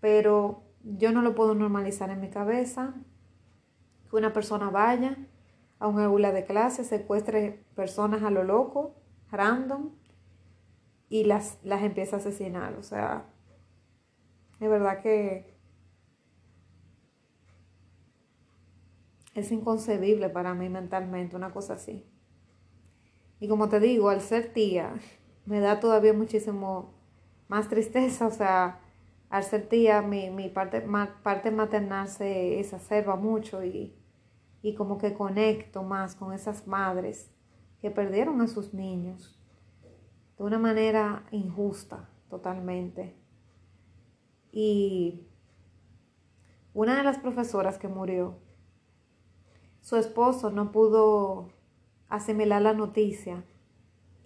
Pero 0.00 0.62
yo 0.82 1.12
no 1.12 1.22
lo 1.22 1.34
puedo 1.34 1.54
normalizar 1.54 2.10
en 2.10 2.20
mi 2.20 2.30
cabeza 2.30 2.94
que 4.08 4.16
una 4.16 4.32
persona 4.32 4.70
vaya 4.70 5.16
a 5.78 5.88
un 5.88 5.98
aula 6.00 6.32
de 6.32 6.44
clase, 6.44 6.84
secuestre 6.84 7.64
personas 7.74 8.22
a 8.22 8.30
lo 8.30 8.44
loco, 8.44 8.94
random, 9.30 9.90
y 11.08 11.24
las, 11.24 11.58
las 11.64 11.82
empieza 11.82 12.16
a 12.16 12.18
asesinar. 12.20 12.74
O 12.74 12.82
sea, 12.82 13.26
de 14.60 14.68
verdad 14.68 15.02
que 15.02 15.59
es 19.34 19.52
inconcebible 19.52 20.28
para 20.28 20.54
mí 20.54 20.68
mentalmente 20.68 21.36
una 21.36 21.52
cosa 21.52 21.74
así. 21.74 22.04
Y 23.40 23.48
como 23.48 23.68
te 23.68 23.80
digo, 23.80 24.10
al 24.10 24.20
ser 24.20 24.52
tía, 24.52 24.94
me 25.46 25.60
da 25.60 25.80
todavía 25.80 26.12
muchísimo 26.12 26.94
más 27.48 27.68
tristeza, 27.68 28.26
o 28.26 28.30
sea, 28.30 28.80
al 29.28 29.44
ser 29.44 29.68
tía, 29.68 30.02
mi, 30.02 30.30
mi 30.30 30.48
parte, 30.48 30.84
parte 31.22 31.50
maternal 31.50 32.08
se 32.08 32.58
exacerba 32.60 33.16
mucho 33.16 33.64
y, 33.64 33.94
y 34.62 34.74
como 34.74 34.98
que 34.98 35.14
conecto 35.14 35.82
más 35.82 36.14
con 36.14 36.32
esas 36.32 36.66
madres 36.66 37.30
que 37.80 37.90
perdieron 37.90 38.40
a 38.40 38.48
sus 38.48 38.74
niños 38.74 39.40
de 40.36 40.44
una 40.44 40.58
manera 40.58 41.24
injusta 41.30 42.08
totalmente. 42.28 43.14
Y 44.52 45.26
una 46.72 46.96
de 46.96 47.04
las 47.04 47.18
profesoras 47.18 47.78
que 47.78 47.88
murió, 47.88 48.38
su 49.80 49.96
esposo 49.96 50.50
no 50.50 50.72
pudo 50.72 51.50
asimilar 52.08 52.62
la 52.62 52.74
noticia 52.74 53.44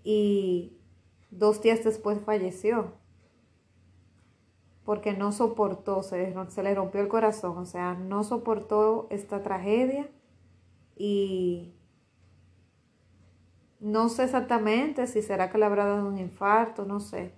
y 0.02 0.76
dos 1.30 1.62
días 1.62 1.84
después 1.84 2.20
falleció 2.20 2.92
porque 4.84 5.14
no 5.14 5.32
soportó, 5.32 6.02
se, 6.02 6.34
se 6.49 6.62
le 6.62 6.75
rompió 6.75 7.00
el 7.00 7.08
corazón, 7.08 7.56
o 7.56 7.64
sea, 7.64 7.94
no 7.94 8.23
soportó 8.23 9.06
esta 9.11 9.42
tragedia 9.42 10.11
y 10.96 11.75
no 13.80 14.08
sé 14.08 14.25
exactamente 14.25 15.06
si 15.06 15.23
será 15.23 15.50
que 15.50 15.58
le 15.58 15.64
habrá 15.64 15.87
dado 15.87 16.08
un 16.08 16.18
infarto, 16.18 16.84
no 16.84 17.00
sé. 17.00 17.32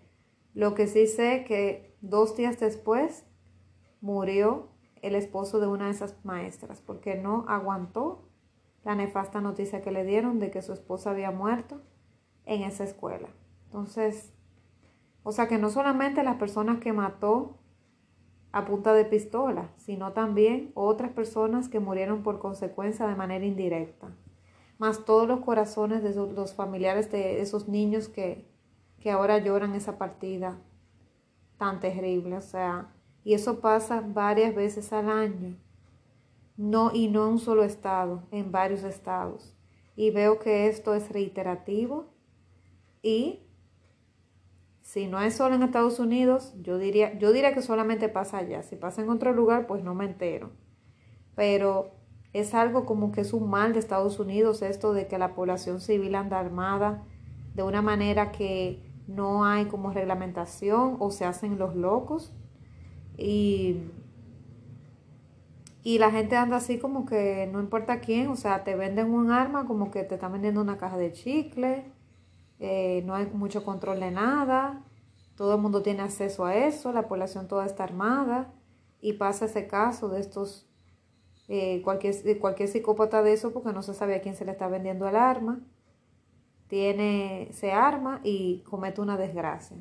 Lo 0.55 0.75
que 0.75 0.87
sí 0.87 1.07
sé 1.07 1.45
que 1.45 1.97
dos 2.01 2.37
días 2.37 2.59
después 2.59 3.25
murió 4.01 4.69
el 5.07 5.15
esposo 5.15 5.61
de 5.61 5.67
una 5.67 5.87
de 5.87 5.93
esas 5.93 6.17
maestras 6.25 6.81
porque 6.81 7.15
no 7.15 7.45
aguantó 7.49 8.29
la 8.85 8.95
nefasta 8.95 9.41
noticia 9.41 9.83
que 9.83 9.91
le 9.91 10.05
dieron 10.05 10.39
de 10.39 10.51
que 10.51 10.63
su 10.63 10.73
esposa 10.73 11.11
había 11.11 11.31
muerto 11.31 11.81
en 12.45 12.63
esa 12.63 12.85
escuela. 12.85 13.29
Entonces, 13.65 14.33
o 15.23 15.33
sea 15.33 15.49
que 15.49 15.59
no 15.59 15.71
solamente 15.71 16.23
las 16.23 16.37
personas 16.37 16.79
que 16.79 16.93
mató 16.93 17.59
a 18.53 18.65
punta 18.65 18.95
de 18.95 19.05
pistola, 19.05 19.71
sino 19.77 20.13
también 20.13 20.71
otras 20.75 21.11
personas 21.11 21.69
que 21.69 21.81
murieron 21.81 22.23
por 22.23 22.39
consecuencia 22.39 23.07
de 23.07 23.17
manera 23.17 23.45
indirecta. 23.45 24.09
Más 24.79 25.05
todos 25.05 25.27
los 25.27 25.41
corazones 25.41 26.03
de 26.03 26.15
los 26.15 26.55
familiares 26.55 27.11
de 27.11 27.41
esos 27.41 27.69
niños 27.69 28.09
que, 28.09 28.49
que 29.01 29.11
ahora 29.11 29.39
lloran 29.39 29.75
esa 29.75 29.99
partida 29.99 30.59
tan 31.59 31.81
terrible. 31.81 32.37
O 32.37 32.41
sea, 32.41 32.95
y 33.27 33.35
eso 33.35 33.59
pasa 33.59 34.05
varias 34.07 34.55
veces 34.55 34.93
al 34.93 35.11
año. 35.11 35.57
No, 36.57 36.93
y 36.95 37.09
no 37.09 37.25
en 37.25 37.33
un 37.33 37.39
solo 37.41 37.65
estado, 37.65 38.23
en 38.31 38.53
varios 38.53 38.85
estados. 38.85 39.53
Y 39.97 40.13
veo 40.13 40.39
que 40.39 40.69
esto 40.69 40.95
es 40.95 41.11
reiterativo 41.11 42.07
y 43.03 43.41
si 44.81 45.09
no 45.09 45.21
es 45.21 45.35
solo 45.35 45.57
en 45.57 45.65
Estados 45.65 45.99
Unidos, 45.99 46.55
yo 46.63 46.79
diría, 46.79 47.19
yo 47.19 47.33
diría 47.33 47.53
que 47.53 47.63
solamente 47.63 48.09
pasa 48.09 48.39
allá. 48.39 48.63
Si 48.63 48.77
pasa 48.77 49.03
en 49.03 49.11
otro 49.11 49.33
lugar, 49.33 49.67
pues 49.67 49.83
no 49.83 49.93
me 49.97 50.05
entero. 50.05 50.53
Pero 51.35 51.97
es 52.33 52.55
algo 52.55 52.87
como 52.87 53.11
que 53.11 53.23
es 53.23 53.33
un 53.33 53.51
mal 53.51 53.73
de 53.73 53.81
Estados 53.81 54.21
Unidos 54.21 54.63
esto 54.63 54.93
de 54.93 55.09
que 55.09 55.19
la 55.19 55.35
población 55.35 55.81
civil 55.81 56.15
anda 56.15 56.39
armada 56.39 57.03
de 57.55 57.65
una 57.65 57.83
manera 57.83 58.31
que 58.31 58.89
no 59.09 59.45
hay 59.45 59.65
como 59.65 59.91
reglamentación 59.91 60.95
o 61.01 61.11
se 61.11 61.25
hacen 61.25 61.59
los 61.59 61.75
locos. 61.75 62.33
Y, 63.17 63.79
y 65.83 65.99
la 65.99 66.11
gente 66.11 66.37
anda 66.37 66.57
así 66.57 66.79
como 66.79 67.07
que 67.07 67.49
no 67.53 67.61
importa 67.61 68.01
quién, 68.01 68.29
o 68.29 68.37
sea, 68.37 68.65
te 68.65 68.77
venden 68.77 69.13
un 69.13 69.31
arma 69.31 69.67
como 69.67 69.91
que 69.91 70.05
te 70.05 70.17
están 70.17 70.33
vendiendo 70.33 70.61
una 70.61 70.79
caja 70.79 70.97
de 70.97 71.13
chicle 71.13 71.85
eh, 72.59 73.03
no 73.05 73.15
hay 73.15 73.27
mucho 73.27 73.65
control 73.65 74.01
de 74.01 74.11
nada, 74.11 74.83
todo 75.37 75.57
el 75.57 75.61
mundo 75.61 75.83
tiene 75.83 76.03
acceso 76.03 76.47
a 76.47 76.57
eso, 76.57 76.93
la 76.93 77.07
población 77.07 77.49
toda 77.49 77.67
está 77.67 77.85
armada 77.85 78.53
y 79.01 79.15
pasa 79.15 79.45
ese 79.45 79.67
caso 79.67 80.09
de 80.09 80.21
estos, 80.21 80.67
eh, 81.49 81.83
cualquier, 81.83 82.39
cualquier 82.39 82.69
psicópata 82.69 83.23
de 83.23 83.35
eso 83.35 83.53
porque 83.53 83.73
no 83.73 83.83
se 83.83 83.93
sabe 83.93 84.15
a 84.17 84.23
quién 84.23 84.35
se 84.35 84.47
le 84.47 84.53
está 84.53 84.69
vendiendo 84.69 85.07
el 85.07 85.17
arma, 85.17 85.61
tiene, 86.69 87.51
se 87.53 87.73
arma 87.73 88.21
y 88.25 88.63
comete 88.63 89.01
una 89.03 89.19
desgracia. 89.19 89.77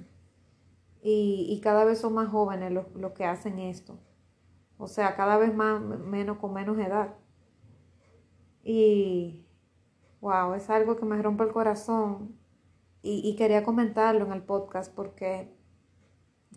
Y, 1.07 1.45
y 1.49 1.61
cada 1.61 1.85
vez 1.85 1.99
son 1.99 2.15
más 2.15 2.29
jóvenes 2.29 2.71
los, 2.71 2.91
los 2.95 3.11
que 3.11 3.25
hacen 3.25 3.59
esto. 3.59 3.99
O 4.79 4.87
sea, 4.87 5.15
cada 5.15 5.37
vez 5.37 5.53
más, 5.53 5.79
menos 5.81 6.39
con 6.39 6.51
menos 6.51 6.79
edad. 6.79 7.13
Y, 8.63 9.45
wow, 10.19 10.55
es 10.55 10.67
algo 10.71 10.95
que 10.95 11.05
me 11.05 11.21
rompe 11.21 11.43
el 11.43 11.51
corazón 11.51 12.35
y, 13.03 13.35
quería 13.35 13.63
comentarlo 13.63 14.25
en 14.25 14.31
el 14.31 14.41
podcast 14.41 14.91
porque 14.91 15.55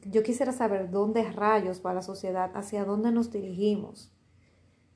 yo 0.07 0.23
quisiera 0.23 0.53
saber 0.53 0.91
dónde 0.91 1.31
rayos 1.31 1.83
va 1.85 1.93
la 1.93 2.01
sociedad, 2.01 2.51
hacia 2.55 2.87
dónde 2.87 3.13
nos 3.13 3.31
dirigimos. 3.31 4.11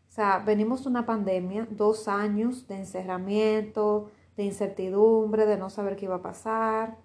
O 0.09 0.13
sea, 0.13 0.39
venimos 0.39 0.85
de 0.85 0.89
una 0.89 1.05
pandemia, 1.05 1.69
dos 1.71 2.09
años 2.09 2.67
de 2.69 2.77
encerramiento, 2.77 4.11
de 4.39 4.45
incertidumbre, 4.45 5.45
de 5.45 5.59
no 5.59 5.69
saber 5.69 5.97
qué 5.97 6.07
iba 6.07 6.17
a 6.17 6.23
pasar, 6.23 6.97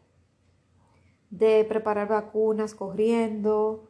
de 1.29 1.65
preparar 1.65 2.07
vacunas 2.07 2.74
corriendo, 2.75 3.89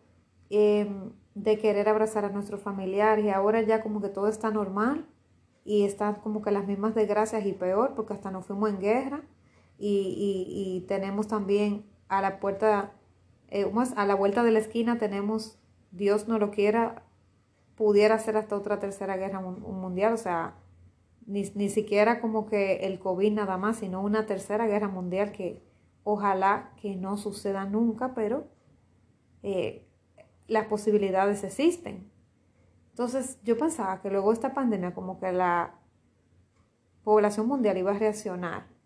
em, 0.50 1.12
de 1.36 1.58
querer 1.60 1.88
abrazar 1.90 2.26
a 2.26 2.30
nuestros 2.30 2.62
familiares 2.62 3.26
y 3.26 3.30
ahora 3.30 3.62
ya 3.62 3.82
como 3.82 4.02
que 4.02 4.10
todo 4.10 4.28
está 4.28 4.50
normal 4.50 5.06
y 5.64 5.84
están 5.84 6.16
como 6.16 6.42
que 6.42 6.52
las 6.52 6.66
mismas 6.66 6.96
desgracias 6.96 7.46
y 7.46 7.54
peor 7.54 7.94
porque 7.96 8.14
hasta 8.14 8.32
nos 8.32 8.46
fuimos 8.46 8.70
en 8.70 8.80
guerra 8.80 9.22
y, 9.80 10.86
tenemos 10.88 11.28
también 11.28 11.86
a 12.08 12.22
la 12.22 12.40
puerta, 12.40 12.94
eh, 13.50 13.72
a 13.96 14.06
la 14.06 14.16
vuelta 14.16 14.44
de 14.44 14.52
la 14.52 14.60
esquina 14.60 14.98
tenemos, 14.98 15.60
Dios 15.92 16.28
no 16.28 16.40
lo 16.40 16.52
quiera, 16.52 17.04
pudiera 17.76 18.18
ser 18.18 18.38
hasta 18.38 18.56
otra 18.56 18.80
tercera 18.80 19.18
guerra 19.18 19.40
mundial, 19.40 20.14
o 20.14 20.18
sea, 20.18 20.56
ni, 21.28 21.70
siquiera 21.70 22.22
como 22.22 22.48
que 22.48 22.88
el 22.88 23.00
COVID 23.00 23.34
nada 23.34 23.58
más, 23.58 23.78
sino 23.78 24.02
una 24.02 24.26
tercera 24.26 24.66
guerra 24.66 24.88
mundial 24.88 25.32
que 25.32 25.62
ojalá 26.10 26.72
que 26.82 26.96
no 26.96 27.18
suceda 27.18 27.66
nunca, 27.66 28.14
pero 28.14 28.48
eh, 29.44 29.88
las 30.48 30.68
posibilidades 30.68 31.44
existen. 31.44 32.10
Entonces 32.92 33.40
yo 33.44 33.58
pensaba 33.58 34.02
que 34.02 34.10
luego 34.10 34.32
esta 34.32 34.54
pandemia 34.54 34.94
como 34.94 35.20
que 35.20 35.32
la 35.32 35.76
población 37.04 37.48
mundial 37.48 37.78
iba 37.78 37.92
a 37.92 38.00
reaccionar 38.00 38.78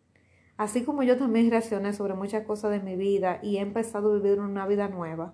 Así 0.62 0.84
como 0.84 1.01
yo 1.01 1.18
también 1.18 1.50
reaccioné 1.50 1.92
sobre 1.92 2.13
muchas 2.13 2.46
cosas 2.46 2.70
de 2.70 2.80
mi 2.80 2.96
vida 2.96 3.40
y 3.42 3.58
he 3.58 3.62
empezado 3.62 4.12
a 4.12 4.16
vivir 4.18 4.40
una 4.40 4.68
vida 4.68 4.88
nueva, 4.90 5.34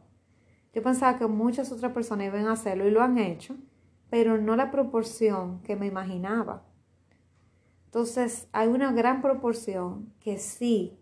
yo 0.74 0.82
pensaba 0.82 1.18
que 1.18 1.28
muchas 1.28 1.70
otras 1.70 1.92
personas 1.92 2.28
iban 2.28 2.48
a 2.48 2.54
hacerlo 2.54 2.88
y 2.88 2.92
lo 2.92 3.02
han 3.02 3.18
hecho, 3.18 3.58
pero 4.10 4.38
no 4.38 4.56
la 4.56 4.72
proporción 4.72 5.62
que 5.64 5.76
me 5.76 5.86
imaginaba. 5.86 6.64
Entonces, 7.88 8.48
hay 8.54 8.70
una 8.70 8.94
gran 8.94 9.22
proporción 9.22 10.14
que 10.22 10.38
sí, 10.38 10.98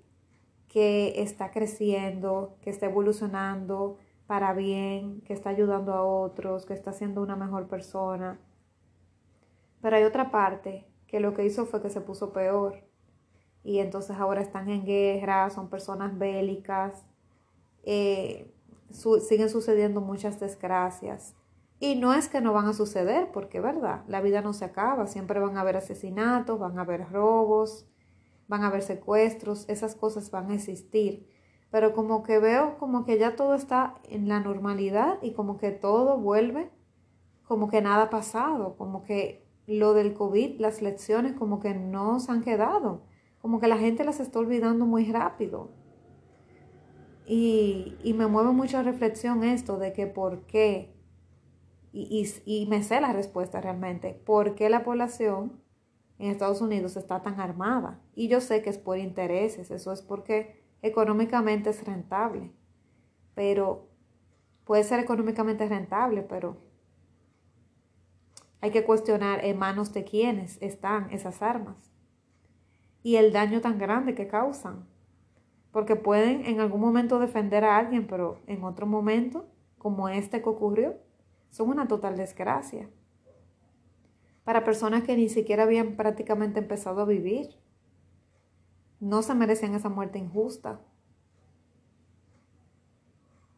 que 0.76 1.22
está 1.22 1.52
creciendo, 1.52 2.58
que 2.62 2.70
está 2.70 2.88
evolucionando 2.88 3.98
para 4.28 4.52
bien, 4.52 5.22
que 5.22 5.32
está 5.32 5.52
ayudando 5.52 5.94
a 5.94 6.04
otros, 6.04 6.66
que 6.66 6.74
está 6.74 6.92
siendo 6.92 7.22
una 7.22 7.38
mejor 7.38 7.70
persona. 7.70 8.42
Pero 9.82 9.96
hay 9.96 10.04
otra 10.04 10.32
parte 10.32 10.86
que 11.08 11.22
lo 11.22 11.34
que 11.34 11.46
hizo 11.46 11.66
fue 11.66 11.82
que 11.82 11.90
se 11.90 12.02
puso 12.02 12.34
peor 12.34 12.84
y 13.64 13.80
entonces 13.80 14.18
ahora 14.18 14.42
están 14.42 14.68
en 14.68 14.84
guerra, 14.84 15.50
son 15.50 15.70
personas 15.70 16.18
bélicas, 16.18 17.06
eh, 17.84 18.52
siguen 18.90 19.50
sucediendo 19.50 20.02
muchas 20.02 20.42
desgracias. 20.42 21.36
Y 21.80 21.96
no 21.96 22.14
es 22.14 22.28
que 22.28 22.42
no 22.42 22.52
van 22.52 22.68
a 22.68 22.74
suceder, 22.74 23.32
porque 23.32 23.62
verdad, 23.62 24.04
la 24.10 24.20
vida 24.20 24.42
no 24.42 24.52
se 24.52 24.66
acaba, 24.66 25.08
siempre 25.08 25.40
van 25.40 25.56
a 25.56 25.62
haber 25.62 25.78
asesinatos, 25.78 26.60
van 26.60 26.78
a 26.78 26.82
haber 26.82 27.10
robos, 27.14 27.88
van 28.48 28.64
a 28.64 28.68
haber 28.68 28.82
secuestros, 28.82 29.68
esas 29.70 29.96
cosas 29.96 30.32
van 30.32 30.52
a 30.52 30.56
existir. 30.56 31.28
Pero 31.72 31.94
como 31.94 32.24
que 32.24 32.40
veo 32.40 32.78
como 32.78 33.06
que 33.06 33.18
ya 33.18 33.36
todo 33.36 33.56
está 33.56 33.96
en 34.10 34.28
la 34.28 34.40
normalidad 34.40 35.18
y 35.22 35.34
como 35.34 35.58
que 35.58 35.72
todo 35.72 36.18
vuelve 36.18 36.70
como 37.46 37.70
que 37.70 37.82
nada 37.82 38.04
ha 38.04 38.10
pasado, 38.10 38.76
como 38.76 39.04
que 39.04 39.46
lo 39.68 39.94
del 39.94 40.14
COVID, 40.14 40.60
las 40.60 40.82
lecciones 40.82 41.34
como 41.34 41.60
que 41.60 41.74
no 41.74 42.20
se 42.20 42.32
han 42.32 42.44
quedado, 42.44 43.04
como 43.42 43.60
que 43.60 43.68
la 43.68 43.78
gente 43.78 44.04
las 44.04 44.20
está 44.20 44.40
olvidando 44.40 44.86
muy 44.86 45.12
rápido. 45.12 45.70
Y, 47.28 47.96
y 48.04 48.14
me 48.14 48.28
mueve 48.28 48.52
mucho 48.52 48.82
reflexión 48.84 49.44
esto 49.44 49.78
de 49.78 49.94
que 49.94 50.06
por 50.06 50.46
qué, 50.46 50.96
y, 51.92 52.28
y, 52.46 52.62
y 52.62 52.68
me 52.68 52.84
sé 52.84 53.02
la 53.02 53.14
respuesta 53.14 53.62
realmente, 53.62 54.14
por 54.14 54.56
qué 54.56 54.70
la 54.70 54.84
población 54.84 55.65
en 56.18 56.32
Estados 56.32 56.62
Unidos 56.62 56.96
está 56.96 57.22
tan 57.22 57.40
armada. 57.40 58.00
Y 58.16 58.28
yo 58.28 58.42
sé 58.42 58.62
que 58.62 58.70
es 58.70 58.78
por 58.78 58.98
intereses, 58.98 59.72
eso 59.72 59.92
es 59.92 60.02
porque 60.02 60.64
económicamente 60.82 61.70
es 61.70 61.84
rentable. 61.84 62.52
Pero 63.34 63.90
puede 64.64 64.84
ser 64.84 65.00
económicamente 65.00 65.68
rentable, 65.68 66.22
pero 66.22 66.58
hay 68.62 68.72
que 68.72 68.86
cuestionar 68.86 69.44
en 69.44 69.60
manos 69.60 69.94
de 69.94 70.04
quiénes 70.04 70.62
están 70.62 71.12
esas 71.12 71.42
armas 71.42 71.92
y 73.04 73.18
el 73.18 73.32
daño 73.32 73.62
tan 73.62 73.78
grande 73.78 74.16
que 74.16 74.28
causan. 74.28 74.88
Porque 75.72 75.98
pueden 75.98 76.46
en 76.46 76.62
algún 76.62 76.80
momento 76.80 77.20
defender 77.20 77.66
a 77.66 77.78
alguien, 77.78 78.08
pero 78.08 78.40
en 78.48 78.64
otro 78.64 78.88
momento, 78.88 79.46
como 79.78 80.08
este 80.08 80.42
que 80.42 80.50
ocurrió, 80.50 80.96
son 81.50 81.70
una 81.70 81.88
total 81.88 82.16
desgracia 82.16 82.90
para 84.46 84.64
personas 84.64 85.04
que 85.04 85.18
ni 85.18 85.28
siquiera 85.28 85.64
habían 85.64 85.96
prácticamente 85.98 86.60
empezado 86.60 87.02
a 87.02 87.06
vivir. 87.06 87.50
No 89.00 89.24
se 89.24 89.34
merecían 89.34 89.74
esa 89.74 89.90
muerte 89.90 90.20
injusta. 90.20 90.80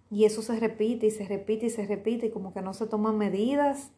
Y 0.10 0.24
eso 0.24 0.42
se 0.42 0.58
repite 0.58 1.08
y 1.08 1.12
se 1.12 1.28
repite 1.28 1.66
y 1.66 1.70
se 1.70 1.86
repite 1.86 2.28
y 2.28 2.32
como 2.32 2.54
que 2.54 2.62
no 2.62 2.74
se 2.74 2.88
toman 2.88 3.18
medidas, 3.18 3.92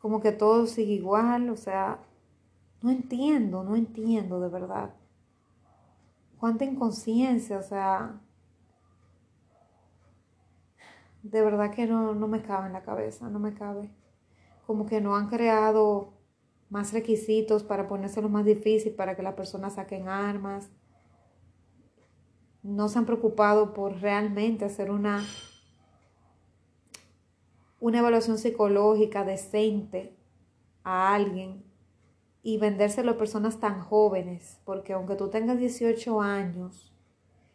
como 0.00 0.20
que 0.20 0.30
todo 0.30 0.66
sigue 0.66 0.92
igual, 0.92 1.50
o 1.50 1.56
sea, 1.56 1.98
no 2.82 2.90
entiendo, 2.90 3.64
no 3.64 3.74
entiendo 3.74 4.38
de 4.38 4.48
verdad. 4.48 4.94
Cuánta 6.38 6.64
inconsciencia, 6.64 7.58
o 7.58 7.62
sea, 7.62 8.20
de 11.24 11.42
verdad 11.42 11.72
que 11.72 11.86
no, 11.86 12.14
no 12.14 12.28
me 12.28 12.42
cabe 12.42 12.68
en 12.68 12.74
la 12.74 12.82
cabeza, 12.82 13.28
no 13.28 13.40
me 13.40 13.54
cabe 13.54 13.90
como 14.66 14.86
que 14.86 15.00
no 15.00 15.16
han 15.16 15.28
creado 15.28 16.14
más 16.70 16.92
requisitos 16.92 17.62
para 17.62 17.86
ponérselo 17.86 18.28
más 18.28 18.44
difícil 18.44 18.94
para 18.94 19.16
que 19.16 19.22
las 19.22 19.34
personas 19.34 19.74
saquen 19.74 20.08
armas. 20.08 20.70
No 22.62 22.88
se 22.88 22.98
han 22.98 23.06
preocupado 23.06 23.74
por 23.74 24.00
realmente 24.00 24.64
hacer 24.64 24.90
una, 24.90 25.24
una 27.78 27.98
evaluación 27.98 28.38
psicológica 28.38 29.24
decente 29.24 30.16
a 30.82 31.14
alguien 31.14 31.62
y 32.42 32.58
vendérselo 32.58 33.12
a 33.12 33.18
personas 33.18 33.60
tan 33.60 33.80
jóvenes, 33.80 34.60
porque 34.64 34.94
aunque 34.94 35.16
tú 35.16 35.28
tengas 35.28 35.58
18 35.58 36.20
años, 36.20 36.92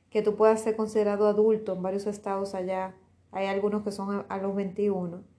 que 0.09 0.21
tú 0.21 0.35
puedas 0.35 0.61
ser 0.61 0.75
considerado 0.75 1.27
adulto 1.27 1.73
en 1.73 1.83
varios 1.83 2.07
estados 2.07 2.55
allá, 2.55 2.95
hay 3.31 3.47
algunos 3.47 3.83
que 3.83 3.91
son 3.91 4.25
a 4.27 4.37
los 4.37 4.55
21 4.55 5.38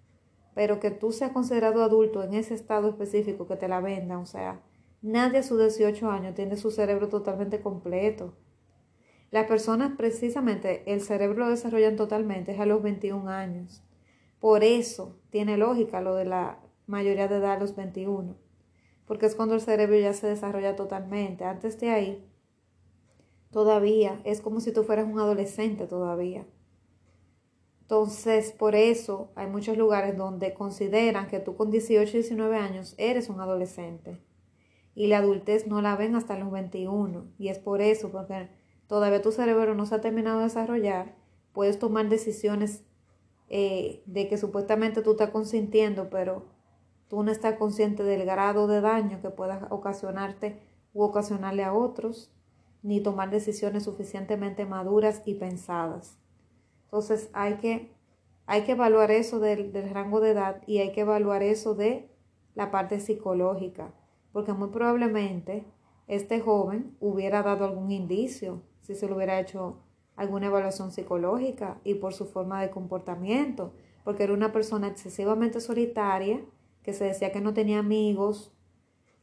pero 0.61 0.79
que 0.79 0.90
tú 0.90 1.11
seas 1.11 1.33
considerado 1.33 1.83
adulto 1.83 2.23
en 2.23 2.35
ese 2.35 2.52
estado 2.52 2.90
específico 2.90 3.47
que 3.47 3.57
te 3.57 3.67
la 3.67 3.81
vendan, 3.81 4.19
o 4.19 4.26
sea, 4.26 4.61
nadie 5.00 5.38
a 5.38 5.43
sus 5.43 5.59
18 5.59 6.11
años 6.11 6.35
tiene 6.35 6.59
su 6.59 6.71
cerebro 6.71 7.09
totalmente 7.09 7.62
completo. 7.62 8.35
Las 9.31 9.47
personas 9.47 9.93
precisamente 9.97 10.83
el 10.85 11.00
cerebro 11.00 11.38
lo 11.38 11.49
desarrollan 11.49 11.96
totalmente 11.96 12.53
es 12.53 12.61
a 12.61 12.66
los 12.66 12.83
21 12.83 13.31
años. 13.31 13.83
Por 14.38 14.62
eso 14.62 15.16
tiene 15.31 15.57
lógica 15.57 16.03
lo 16.03 16.14
de 16.14 16.27
la 16.27 16.61
mayoría 16.87 17.27
de 17.27 17.37
edad 17.37 17.53
a 17.53 17.59
los 17.59 17.75
21, 17.75 18.37
porque 19.07 19.25
es 19.25 19.35
cuando 19.35 19.55
el 19.55 19.62
cerebro 19.62 19.96
ya 19.96 20.12
se 20.12 20.27
desarrolla 20.27 20.77
totalmente. 20.77 21.46
Antes 21.46 21.81
de 21.81 21.88
ahí, 21.88 22.31
todavía 23.51 24.20
es 24.25 24.42
como 24.42 24.61
si 24.61 24.73
tú 24.73 24.83
fueras 24.83 25.07
un 25.07 25.18
adolescente 25.18 25.87
todavía. 25.87 26.44
Entonces, 27.90 28.53
por 28.53 28.76
eso 28.76 29.33
hay 29.35 29.48
muchos 29.48 29.76
lugares 29.76 30.16
donde 30.16 30.55
consideran 30.55 31.26
que 31.26 31.40
tú 31.40 31.57
con 31.57 31.72
18, 31.72 32.12
19 32.12 32.57
años 32.57 32.94
eres 32.98 33.29
un 33.29 33.40
adolescente 33.40 34.20
y 34.94 35.09
la 35.09 35.18
adultez 35.18 35.66
no 35.66 35.83
la 35.83 35.96
ven 35.96 36.14
hasta 36.14 36.38
los 36.38 36.53
21. 36.53 37.33
Y 37.37 37.48
es 37.48 37.59
por 37.59 37.81
eso, 37.81 38.12
porque 38.12 38.48
todavía 38.87 39.22
tu 39.22 39.33
cerebro 39.33 39.74
no 39.74 39.87
se 39.87 39.96
ha 39.96 40.00
terminado 40.00 40.38
de 40.38 40.44
desarrollar, 40.44 41.16
puedes 41.53 41.81
tomar 41.81 42.09
decisiones 42.09 42.85
eh, 43.48 44.05
de 44.07 44.29
que 44.29 44.38
supuestamente 44.38 45.03
tú 45.03 45.11
estás 45.11 45.31
consintiendo, 45.31 46.11
pero 46.11 46.44
tú 47.09 47.24
no 47.24 47.33
estás 47.33 47.57
consciente 47.57 48.05
del 48.05 48.24
grado 48.24 48.68
de 48.68 48.81
daño 48.83 49.20
que 49.20 49.31
pueda 49.31 49.66
ocasionarte 49.68 50.62
u 50.92 51.03
ocasionarle 51.03 51.64
a 51.64 51.74
otros, 51.74 52.33
ni 52.85 53.00
tomar 53.00 53.31
decisiones 53.31 53.83
suficientemente 53.83 54.64
maduras 54.64 55.22
y 55.24 55.35
pensadas. 55.35 56.19
Entonces 56.90 57.31
hay 57.33 57.59
que, 57.59 57.94
hay 58.46 58.62
que 58.62 58.72
evaluar 58.72 59.12
eso 59.12 59.38
del, 59.38 59.72
del 59.72 59.90
rango 59.90 60.20
de 60.20 60.31
edad 60.31 60.61
y 60.66 60.79
hay 60.79 60.90
que 60.90 61.03
evaluar 61.03 61.44
eso 61.44 61.76
de 61.76 62.11
la 62.57 62.72
parte 62.72 62.98
psicológica, 62.98 63.94
porque 64.33 64.53
muy 64.53 64.70
probablemente 64.70 65.64
este 66.09 66.40
joven 66.40 66.96
hubiera 66.98 67.44
dado 67.44 67.64
algún 67.64 67.92
indicio 67.92 68.62
si 68.81 68.96
se 68.96 69.07
le 69.07 69.14
hubiera 69.14 69.38
hecho 69.38 69.76
alguna 70.16 70.46
evaluación 70.46 70.90
psicológica 70.90 71.81
y 71.85 71.94
por 71.94 72.12
su 72.12 72.26
forma 72.26 72.61
de 72.61 72.70
comportamiento, 72.70 73.72
porque 74.03 74.24
era 74.24 74.33
una 74.33 74.53
persona 74.53 74.88
excesivamente 74.88 75.61
solitaria, 75.61 76.44
que 76.83 76.92
se 76.92 77.05
decía 77.05 77.31
que 77.31 77.40
no 77.40 77.55
tenía 77.55 77.79
amigos, 77.79 78.53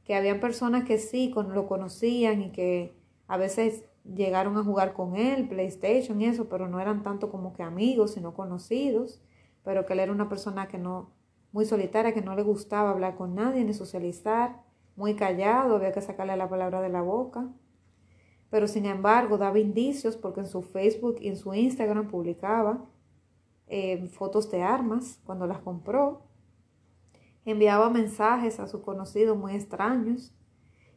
que 0.05 0.15
habían 0.15 0.39
personas 0.39 0.85
que 0.85 0.97
sí 0.99 1.33
lo 1.35 1.67
conocían 1.67 2.41
y 2.41 2.51
que 2.51 2.95
a 3.27 3.35
veces 3.35 3.83
llegaron 4.15 4.57
a 4.57 4.63
jugar 4.63 4.93
con 4.93 5.15
él, 5.15 5.47
PlayStation 5.47 6.21
y 6.21 6.25
eso, 6.25 6.47
pero 6.49 6.67
no 6.67 6.79
eran 6.79 7.03
tanto 7.03 7.29
como 7.29 7.53
que 7.53 7.63
amigos, 7.63 8.11
sino 8.11 8.33
conocidos, 8.33 9.21
pero 9.63 9.85
que 9.85 9.93
él 9.93 9.99
era 9.99 10.11
una 10.11 10.29
persona 10.29 10.67
que 10.67 10.77
no, 10.77 11.11
muy 11.51 11.65
solitaria, 11.65 12.13
que 12.13 12.21
no 12.21 12.35
le 12.35 12.43
gustaba 12.43 12.91
hablar 12.91 13.15
con 13.15 13.35
nadie 13.35 13.63
ni 13.63 13.73
socializar, 13.73 14.61
muy 14.95 15.15
callado, 15.15 15.75
había 15.75 15.91
que 15.91 16.01
sacarle 16.01 16.35
la 16.37 16.49
palabra 16.49 16.81
de 16.81 16.89
la 16.89 17.01
boca. 17.01 17.47
Pero 18.49 18.67
sin 18.67 18.85
embargo 18.85 19.37
daba 19.37 19.59
indicios 19.59 20.15
porque 20.15 20.39
en 20.39 20.47
su 20.47 20.61
Facebook 20.61 21.17
y 21.19 21.27
en 21.27 21.37
su 21.37 21.53
Instagram 21.53 22.07
publicaba 22.07 22.85
eh, 23.67 24.07
fotos 24.07 24.49
de 24.49 24.63
armas 24.63 25.19
cuando 25.25 25.45
las 25.45 25.59
compró. 25.59 26.23
Enviaba 27.45 27.89
mensajes 27.89 28.59
a 28.59 28.67
sus 28.67 28.81
conocidos 28.81 29.37
muy 29.37 29.53
extraños 29.53 30.33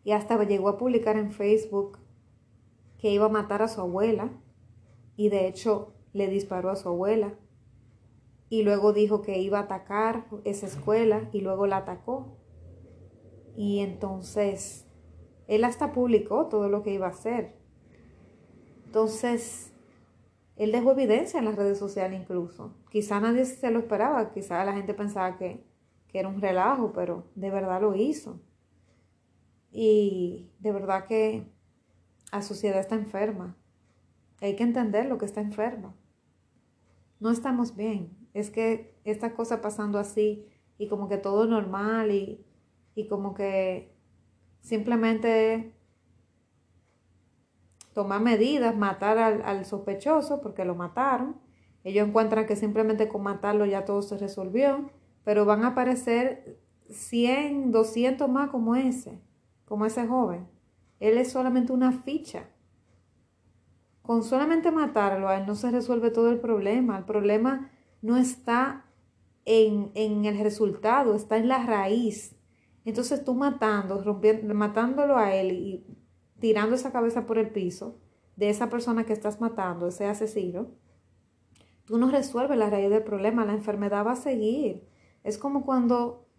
y 0.05 0.12
hasta 0.12 0.42
llegó 0.44 0.68
a 0.68 0.79
publicar 0.79 1.16
en 1.16 1.33
Facebook 1.33 1.99
que 3.00 3.10
iba 3.10 3.26
a 3.26 3.30
matar 3.30 3.62
a 3.62 3.68
su 3.68 3.80
abuela 3.80 4.30
y 5.16 5.30
de 5.30 5.46
hecho 5.46 5.94
le 6.12 6.28
disparó 6.28 6.70
a 6.70 6.76
su 6.76 6.88
abuela 6.88 7.34
y 8.50 8.62
luego 8.62 8.92
dijo 8.92 9.22
que 9.22 9.38
iba 9.38 9.58
a 9.58 9.62
atacar 9.62 10.26
esa 10.44 10.66
escuela 10.66 11.30
y 11.32 11.40
luego 11.40 11.66
la 11.66 11.78
atacó. 11.78 12.36
Y 13.56 13.78
entonces 13.78 14.86
él 15.46 15.64
hasta 15.64 15.92
publicó 15.92 16.48
todo 16.48 16.68
lo 16.68 16.82
que 16.82 16.92
iba 16.92 17.06
a 17.06 17.10
hacer. 17.10 17.54
Entonces, 18.86 19.72
él 20.56 20.72
dejó 20.72 20.92
evidencia 20.92 21.38
en 21.38 21.44
las 21.44 21.56
redes 21.56 21.78
sociales 21.78 22.20
incluso. 22.20 22.74
Quizá 22.90 23.20
nadie 23.20 23.44
se 23.44 23.70
lo 23.70 23.78
esperaba, 23.78 24.32
quizá 24.32 24.64
la 24.64 24.74
gente 24.74 24.94
pensaba 24.94 25.38
que, 25.38 25.64
que 26.08 26.18
era 26.18 26.28
un 26.28 26.40
relajo, 26.40 26.92
pero 26.92 27.24
de 27.36 27.50
verdad 27.50 27.80
lo 27.80 27.94
hizo. 27.94 28.40
Y 29.70 30.50
de 30.58 30.72
verdad 30.72 31.06
que 31.06 31.46
la 32.32 32.42
sociedad 32.42 32.80
está 32.80 32.94
enferma. 32.94 33.56
Hay 34.40 34.56
que 34.56 34.62
entender 34.62 35.06
lo 35.06 35.18
que 35.18 35.26
está 35.26 35.40
enferma. 35.40 35.94
No 37.18 37.30
estamos 37.30 37.76
bien. 37.76 38.16
Es 38.32 38.50
que 38.50 38.98
esta 39.04 39.34
cosa 39.34 39.60
pasando 39.60 39.98
así 39.98 40.46
y 40.78 40.88
como 40.88 41.08
que 41.08 41.18
todo 41.18 41.46
normal 41.46 42.10
y, 42.10 42.44
y 42.94 43.06
como 43.06 43.34
que 43.34 43.94
simplemente 44.60 45.74
tomar 47.92 48.22
medidas, 48.22 48.76
matar 48.76 49.18
al, 49.18 49.42
al, 49.42 49.64
sospechoso 49.66 50.40
porque 50.40 50.64
lo 50.64 50.74
mataron. 50.74 51.36
Ellos 51.84 52.08
encuentran 52.08 52.46
que 52.46 52.56
simplemente 52.56 53.08
con 53.08 53.22
matarlo 53.22 53.66
ya 53.66 53.84
todo 53.84 54.02
se 54.02 54.16
resolvió, 54.16 54.90
pero 55.24 55.44
van 55.44 55.64
a 55.64 55.68
aparecer 55.68 56.60
100, 56.88 57.72
200 57.72 58.28
más 58.28 58.50
como 58.50 58.76
ese, 58.76 59.20
como 59.64 59.86
ese 59.86 60.06
joven. 60.06 60.46
Él 61.00 61.18
es 61.18 61.32
solamente 61.32 61.72
una 61.72 61.90
ficha. 61.90 62.50
Con 64.02 64.22
solamente 64.22 64.70
matarlo 64.70 65.28
a 65.28 65.38
él 65.38 65.46
no 65.46 65.54
se 65.54 65.70
resuelve 65.70 66.10
todo 66.10 66.30
el 66.30 66.38
problema. 66.38 66.98
El 66.98 67.04
problema 67.04 67.70
no 68.02 68.16
está 68.16 68.86
en, 69.44 69.90
en 69.94 70.24
el 70.26 70.38
resultado, 70.38 71.14
está 71.14 71.38
en 71.38 71.48
la 71.48 71.64
raíz. 71.64 72.36
Entonces 72.84 73.24
tú 73.24 73.34
matando, 73.34 74.02
rompiendo, 74.02 74.54
matándolo 74.54 75.16
a 75.16 75.34
él 75.34 75.52
y 75.52 75.86
tirando 76.38 76.76
esa 76.76 76.92
cabeza 76.92 77.26
por 77.26 77.38
el 77.38 77.50
piso 77.50 77.98
de 78.36 78.48
esa 78.48 78.70
persona 78.70 79.04
que 79.04 79.12
estás 79.12 79.40
matando, 79.40 79.88
ese 79.88 80.06
asesino, 80.06 80.68
tú 81.84 81.98
no 81.98 82.10
resuelves 82.10 82.58
la 82.58 82.70
raíz 82.70 82.90
del 82.90 83.04
problema, 83.04 83.44
la 83.44 83.52
enfermedad 83.52 84.06
va 84.06 84.12
a 84.12 84.16
seguir. 84.16 84.88
Es 85.24 85.36
como 85.36 85.64
cuando 85.64 86.29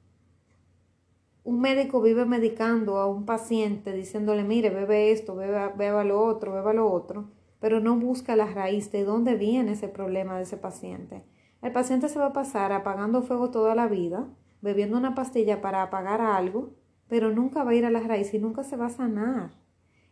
un 1.44 1.60
médico 1.60 2.02
vive 2.02 2.26
medicando 2.26 2.98
a 2.98 3.08
un 3.08 3.26
paciente 3.26 3.94
diciéndole, 3.94 4.44
mire, 4.44 4.70
bebe 4.70 5.12
esto, 5.12 5.36
beba, 5.36 5.70
beba 5.70 6.04
lo 6.04 6.22
otro, 6.22 6.54
beba 6.54 6.74
lo 6.74 6.92
otro, 6.92 7.32
pero 7.60 7.80
no 7.80 7.96
busca 7.98 8.36
la 8.36 8.46
raíz 8.46 8.92
de 8.92 9.04
dónde 9.04 9.36
viene 9.36 9.72
ese 9.72 9.88
problema 9.88 10.38
de 10.38 10.44
ese 10.44 10.58
paciente. 10.58 11.24
El 11.62 11.72
paciente 11.72 12.10
se 12.10 12.20
va 12.20 12.28
a 12.28 12.34
pasar 12.34 12.72
apagando 12.72 13.24
fuego 13.24 13.50
toda 13.50 13.74
la 13.74 13.88
vida, 13.88 14.28
bebiendo 14.62 14.98
una 14.98 15.16
pastilla 15.16 15.62
para 15.62 15.82
apagar 15.82 16.22
algo, 16.22 16.76
pero 17.08 17.32
nunca 17.32 17.64
va 17.64 17.72
a 17.72 17.76
ir 17.76 17.86
a 17.86 17.92
la 17.92 18.02
raíz 18.02 18.34
y 18.34 18.40
nunca 18.40 18.64
se 18.64 18.78
va 18.78 18.86
a 18.86 18.90
sanar. 18.90 19.52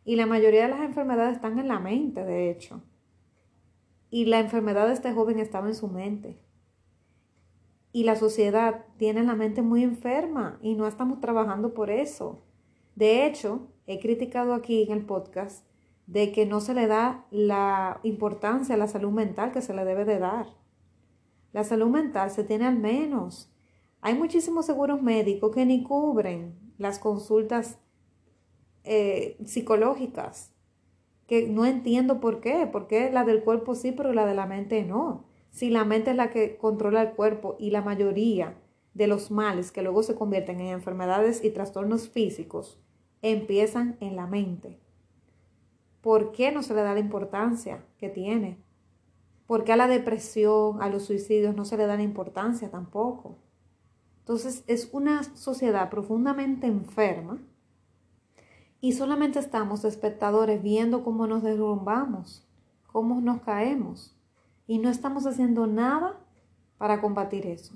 Y 0.04 0.16
la 0.16 0.26
mayoría 0.26 0.64
de 0.64 0.70
las 0.70 0.82
enfermedades 0.82 1.36
están 1.36 1.60
en 1.60 1.68
la 1.68 1.80
mente, 1.80 2.24
de 2.24 2.50
hecho. 2.50 2.82
Y 4.10 4.26
la 4.26 4.40
enfermedad 4.40 4.88
de 4.88 4.94
este 4.94 5.14
joven 5.14 5.38
estaba 5.38 5.68
en 5.68 5.76
su 5.76 5.88
mente 5.88 6.40
y 7.92 8.04
la 8.04 8.16
sociedad 8.16 8.86
tiene 8.98 9.24
la 9.24 9.36
mente 9.36 9.62
muy 9.62 9.84
enferma 9.84 10.60
y 10.62 10.76
no 10.76 10.88
estamos 10.88 11.20
trabajando 11.20 11.74
por 11.74 11.90
eso. 11.90 12.44
De 12.96 13.26
hecho, 13.26 13.68
he 13.88 14.00
criticado 14.00 14.54
aquí 14.54 14.84
en 14.84 14.92
el 14.92 15.06
podcast 15.06 15.66
de 16.06 16.32
que 16.32 16.46
no 16.46 16.60
se 16.60 16.74
le 16.74 16.88
da 16.88 17.26
la 17.32 18.00
importancia 18.04 18.76
a 18.76 18.78
la 18.78 18.88
salud 18.88 19.12
mental 19.12 19.52
que 19.52 19.62
se 19.62 19.74
le 19.74 19.86
debe 19.86 20.06
de 20.06 20.20
dar. 20.20 20.48
La 21.52 21.64
salud 21.64 21.88
mental 21.88 22.30
se 22.30 22.44
tiene 22.44 22.66
al 22.66 22.78
menos. 22.78 23.52
Hay 24.02 24.16
muchísimos 24.16 24.66
seguros 24.66 25.02
médicos 25.02 25.54
que 25.54 25.66
ni 25.66 25.84
cubren 25.84 26.58
las 26.78 27.00
consultas 27.00 27.80
eh, 28.84 29.38
psicológicas, 29.46 30.54
que 31.28 31.48
no 31.48 31.66
entiendo 31.66 32.20
por 32.20 32.40
qué, 32.40 32.68
porque 32.72 33.12
la 33.12 33.24
del 33.24 33.44
cuerpo 33.44 33.76
sí, 33.76 33.92
pero 33.92 34.14
la 34.14 34.26
de 34.26 34.36
la 34.36 34.46
mente 34.46 34.84
no 34.84 35.29
si 35.52 35.70
la 35.70 35.86
mente 35.86 36.12
es 36.12 36.18
la 36.18 36.30
que 36.30 36.58
controla 36.58 37.02
el 37.02 37.12
cuerpo 37.12 37.56
y 37.60 37.72
la 37.72 37.82
mayoría 37.82 38.56
de 38.94 39.08
los 39.08 39.32
males 39.32 39.72
que 39.72 39.82
luego 39.82 40.04
se 40.04 40.16
convierten 40.16 40.60
en 40.60 40.68
enfermedades 40.68 41.44
y 41.44 41.52
trastornos 41.52 42.10
físicos 42.10 42.80
empiezan 43.22 43.98
en 44.00 44.16
la 44.16 44.28
mente. 44.28 44.80
¿Por 46.02 46.32
qué 46.32 46.52
no 46.52 46.64
se 46.64 46.74
le 46.74 46.82
da 46.82 46.94
la 46.94 47.00
importancia 47.00 47.84
que 47.98 48.10
tiene? 48.10 48.58
¿Por 49.48 49.64
qué 49.64 49.74
a 49.74 49.78
la 49.78 49.88
depresión, 49.88 50.82
a 50.82 50.90
los 50.90 51.06
suicidios 51.06 51.56
no 51.56 51.66
se 51.66 51.76
le 51.76 51.88
da 51.88 51.98
la 51.98 52.04
importancia 52.04 52.70
tampoco? 52.70 53.38
Entonces 54.20 54.64
es 54.68 54.90
una 54.92 55.24
sociedad 55.24 55.90
profundamente 55.90 56.68
enferma 56.68 57.40
y 58.80 58.94
solamente 58.94 59.40
estamos 59.40 59.84
espectadores 59.84 60.62
viendo 60.62 61.04
cómo 61.04 61.28
nos 61.28 61.44
derrumbamos, 61.44 62.48
cómo 62.88 63.20
nos 63.20 63.42
caemos 63.42 64.19
y 64.70 64.78
no 64.78 64.90
estamos 64.90 65.26
haciendo 65.26 65.66
nada 65.66 66.24
para 66.78 67.02
combatir 67.02 67.48
eso. 67.48 67.74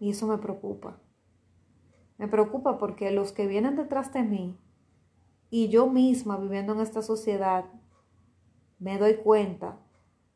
Y 0.00 0.10
eso 0.10 0.26
me 0.26 0.38
preocupa. 0.38 1.00
Me 2.18 2.26
preocupa 2.26 2.78
porque 2.78 3.12
los 3.12 3.30
que 3.30 3.46
vienen 3.46 3.76
detrás 3.76 4.12
de 4.12 4.24
mí 4.24 4.58
y 5.50 5.68
yo 5.68 5.86
misma 5.86 6.36
viviendo 6.36 6.72
en 6.72 6.80
esta 6.80 7.00
sociedad, 7.00 7.66
me 8.80 8.98
doy 8.98 9.18
cuenta 9.18 9.78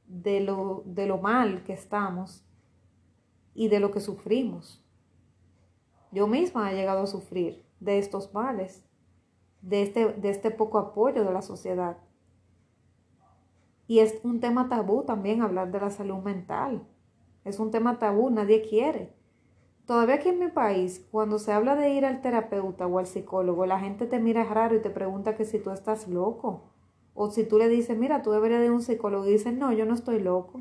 de 0.07 0.39
lo, 0.39 0.85
de 0.87 1.07
lo 1.07 1.19
mal 1.19 1.65
que 1.65 1.73
estamos 1.73 2.45
y 3.53 3.67
de 3.67 3.81
lo 3.81 3.91
que 3.91 4.01
sufrimos. 4.01 4.87
Yo 6.13 6.29
misma 6.29 6.71
he 6.71 6.77
llegado 6.77 7.03
a 7.03 7.09
sufrir 7.09 7.67
de 7.81 7.99
estos 7.99 8.33
males, 8.33 8.85
de 9.61 9.83
este, 9.83 10.13
de 10.13 10.31
este 10.31 10.53
poco 10.53 10.79
apoyo 10.79 11.25
de 11.25 11.33
la 11.33 11.43
sociedad. 11.43 11.97
Y 13.91 13.99
es 13.99 14.21
un 14.23 14.39
tema 14.39 14.69
tabú 14.69 15.03
también 15.03 15.43
hablar 15.43 15.73
de 15.73 15.81
la 15.81 15.91
salud 15.91 16.19
mental. 16.19 16.87
Es 17.45 17.59
un 17.59 17.73
tema 17.73 17.99
tabú, 17.99 18.31
nadie 18.31 18.63
quiere. 18.63 19.13
Todavía 19.85 20.15
aquí 20.15 20.29
en 20.29 20.39
mi 20.39 20.47
país, 20.47 21.05
cuando 21.11 21.41
se 21.41 21.51
habla 21.51 21.75
de 21.75 21.91
ir 21.91 22.07
al 22.07 22.21
terapeuta 22.21 22.87
o 22.87 23.01
al 23.01 23.09
psicólogo, 23.09 23.67
la 23.67 23.81
gente 23.81 24.07
te 24.07 24.21
mira 24.21 24.45
raro 24.45 24.77
y 24.77 24.81
te 24.81 24.91
pregunta 24.91 25.35
que 25.35 25.45
si 25.45 25.59
tú 25.59 25.73
estás 25.73 26.07
loco. 26.07 26.71
O 27.15 27.33
si 27.33 27.43
tú 27.43 27.59
le 27.59 27.69
dices, 27.69 27.99
mira, 27.99 28.23
tú 28.23 28.31
deberías 28.31 28.61
de 28.61 28.71
un 28.71 28.81
psicólogo 28.81 29.27
y 29.27 29.33
dices, 29.33 29.55
no, 29.55 29.73
yo 29.73 29.85
no 29.87 29.95
estoy 29.95 30.21
loco. 30.21 30.61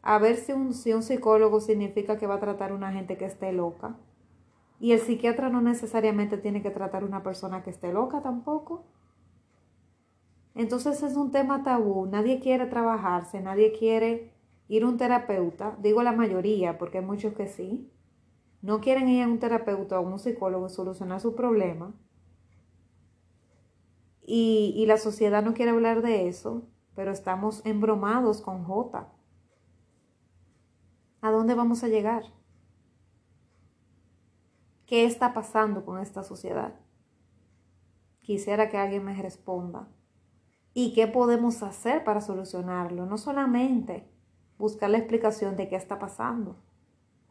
A 0.00 0.18
ver 0.18 0.36
si 0.36 0.52
un, 0.52 0.72
si 0.72 0.94
un 0.94 1.02
psicólogo 1.02 1.60
significa 1.60 2.16
que 2.16 2.26
va 2.26 2.36
a 2.36 2.40
tratar 2.40 2.70
a 2.70 2.76
una 2.76 2.92
gente 2.92 3.18
que 3.18 3.26
esté 3.26 3.52
loca. 3.52 3.94
Y 4.80 4.92
el 4.92 5.00
psiquiatra 5.00 5.50
no 5.50 5.60
necesariamente 5.60 6.38
tiene 6.38 6.62
que 6.62 6.70
tratar 6.70 7.02
a 7.02 7.06
una 7.06 7.22
persona 7.22 7.62
que 7.62 7.68
esté 7.68 7.92
loca 7.92 8.22
tampoco. 8.22 8.86
Entonces 10.54 11.02
es 11.02 11.16
un 11.16 11.32
tema 11.32 11.64
tabú, 11.64 12.06
nadie 12.06 12.38
quiere 12.38 12.66
trabajarse, 12.66 13.40
nadie 13.40 13.72
quiere 13.72 14.32
ir 14.68 14.84
a 14.84 14.88
un 14.88 14.96
terapeuta, 14.96 15.76
digo 15.80 16.02
la 16.02 16.12
mayoría, 16.12 16.78
porque 16.78 16.98
hay 16.98 17.04
muchos 17.04 17.34
que 17.34 17.48
sí, 17.48 17.90
no 18.62 18.80
quieren 18.80 19.08
ir 19.08 19.24
a 19.24 19.28
un 19.28 19.40
terapeuta 19.40 19.98
o 19.98 20.06
a 20.06 20.08
un 20.08 20.18
psicólogo 20.18 20.66
a 20.66 20.70
solucionar 20.70 21.20
su 21.20 21.34
problema. 21.34 21.92
Y, 24.22 24.72
y 24.76 24.86
la 24.86 24.96
sociedad 24.96 25.42
no 25.42 25.54
quiere 25.54 25.72
hablar 25.72 26.00
de 26.02 26.28
eso, 26.28 26.62
pero 26.94 27.10
estamos 27.10 27.60
embromados 27.66 28.40
con 28.40 28.64
J. 28.64 29.12
¿A 31.20 31.30
dónde 31.30 31.54
vamos 31.54 31.82
a 31.82 31.88
llegar? 31.88 32.22
¿Qué 34.86 35.04
está 35.04 35.34
pasando 35.34 35.84
con 35.84 35.98
esta 35.98 36.22
sociedad? 36.22 36.74
Quisiera 38.20 38.70
que 38.70 38.78
alguien 38.78 39.04
me 39.04 39.20
responda 39.20 39.88
y 40.74 40.92
qué 40.92 41.06
podemos 41.06 41.62
hacer 41.62 42.02
para 42.04 42.20
solucionarlo. 42.20 43.06
No 43.06 43.16
solamente 43.16 44.06
buscar 44.58 44.90
la 44.90 44.98
explicación 44.98 45.56
de 45.56 45.68
qué 45.68 45.76
está 45.76 45.98
pasando, 45.98 46.56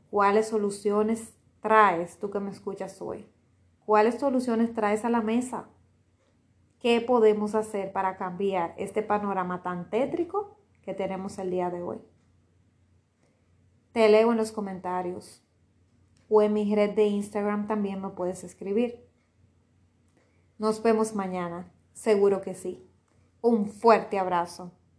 cuáles 0.10 0.48
soluciones 0.48 1.34
traes 1.60 2.18
tú 2.18 2.32
que 2.32 2.40
me 2.40 2.52
escuchas 2.52 3.02
hoy, 3.02 3.28
cuáles 3.86 4.16
soluciones 4.20 4.74
traes 4.74 5.06
a 5.06 5.10
la 5.10 5.22
mesa, 5.22 5.70
qué 6.80 7.02
podemos 7.02 7.54
hacer 7.54 7.92
para 7.92 8.18
cambiar 8.18 8.74
este 8.78 9.04
panorama 9.04 9.62
tan 9.62 9.90
tétrico 9.90 10.58
que 10.82 10.94
tenemos 10.94 11.38
el 11.38 11.52
día 11.52 11.70
de 11.70 11.84
hoy. 11.84 12.02
Te 13.92 14.10
leo 14.10 14.32
en 14.32 14.38
los 14.38 14.52
comentarios 14.52 15.44
o 16.30 16.42
en 16.42 16.54
mi 16.54 16.74
red 16.74 16.96
de 16.96 17.06
Instagram 17.06 17.68
también 17.68 18.02
me 18.02 18.10
puedes 18.10 18.44
escribir. 18.44 19.08
Nos 20.58 20.82
vemos 20.82 21.14
mañana, 21.14 21.72
seguro 21.94 22.42
que 22.42 22.56
sí. 22.56 22.90
Un 23.46 23.68
fuerte 23.68 24.18
abrazo. 24.18 24.72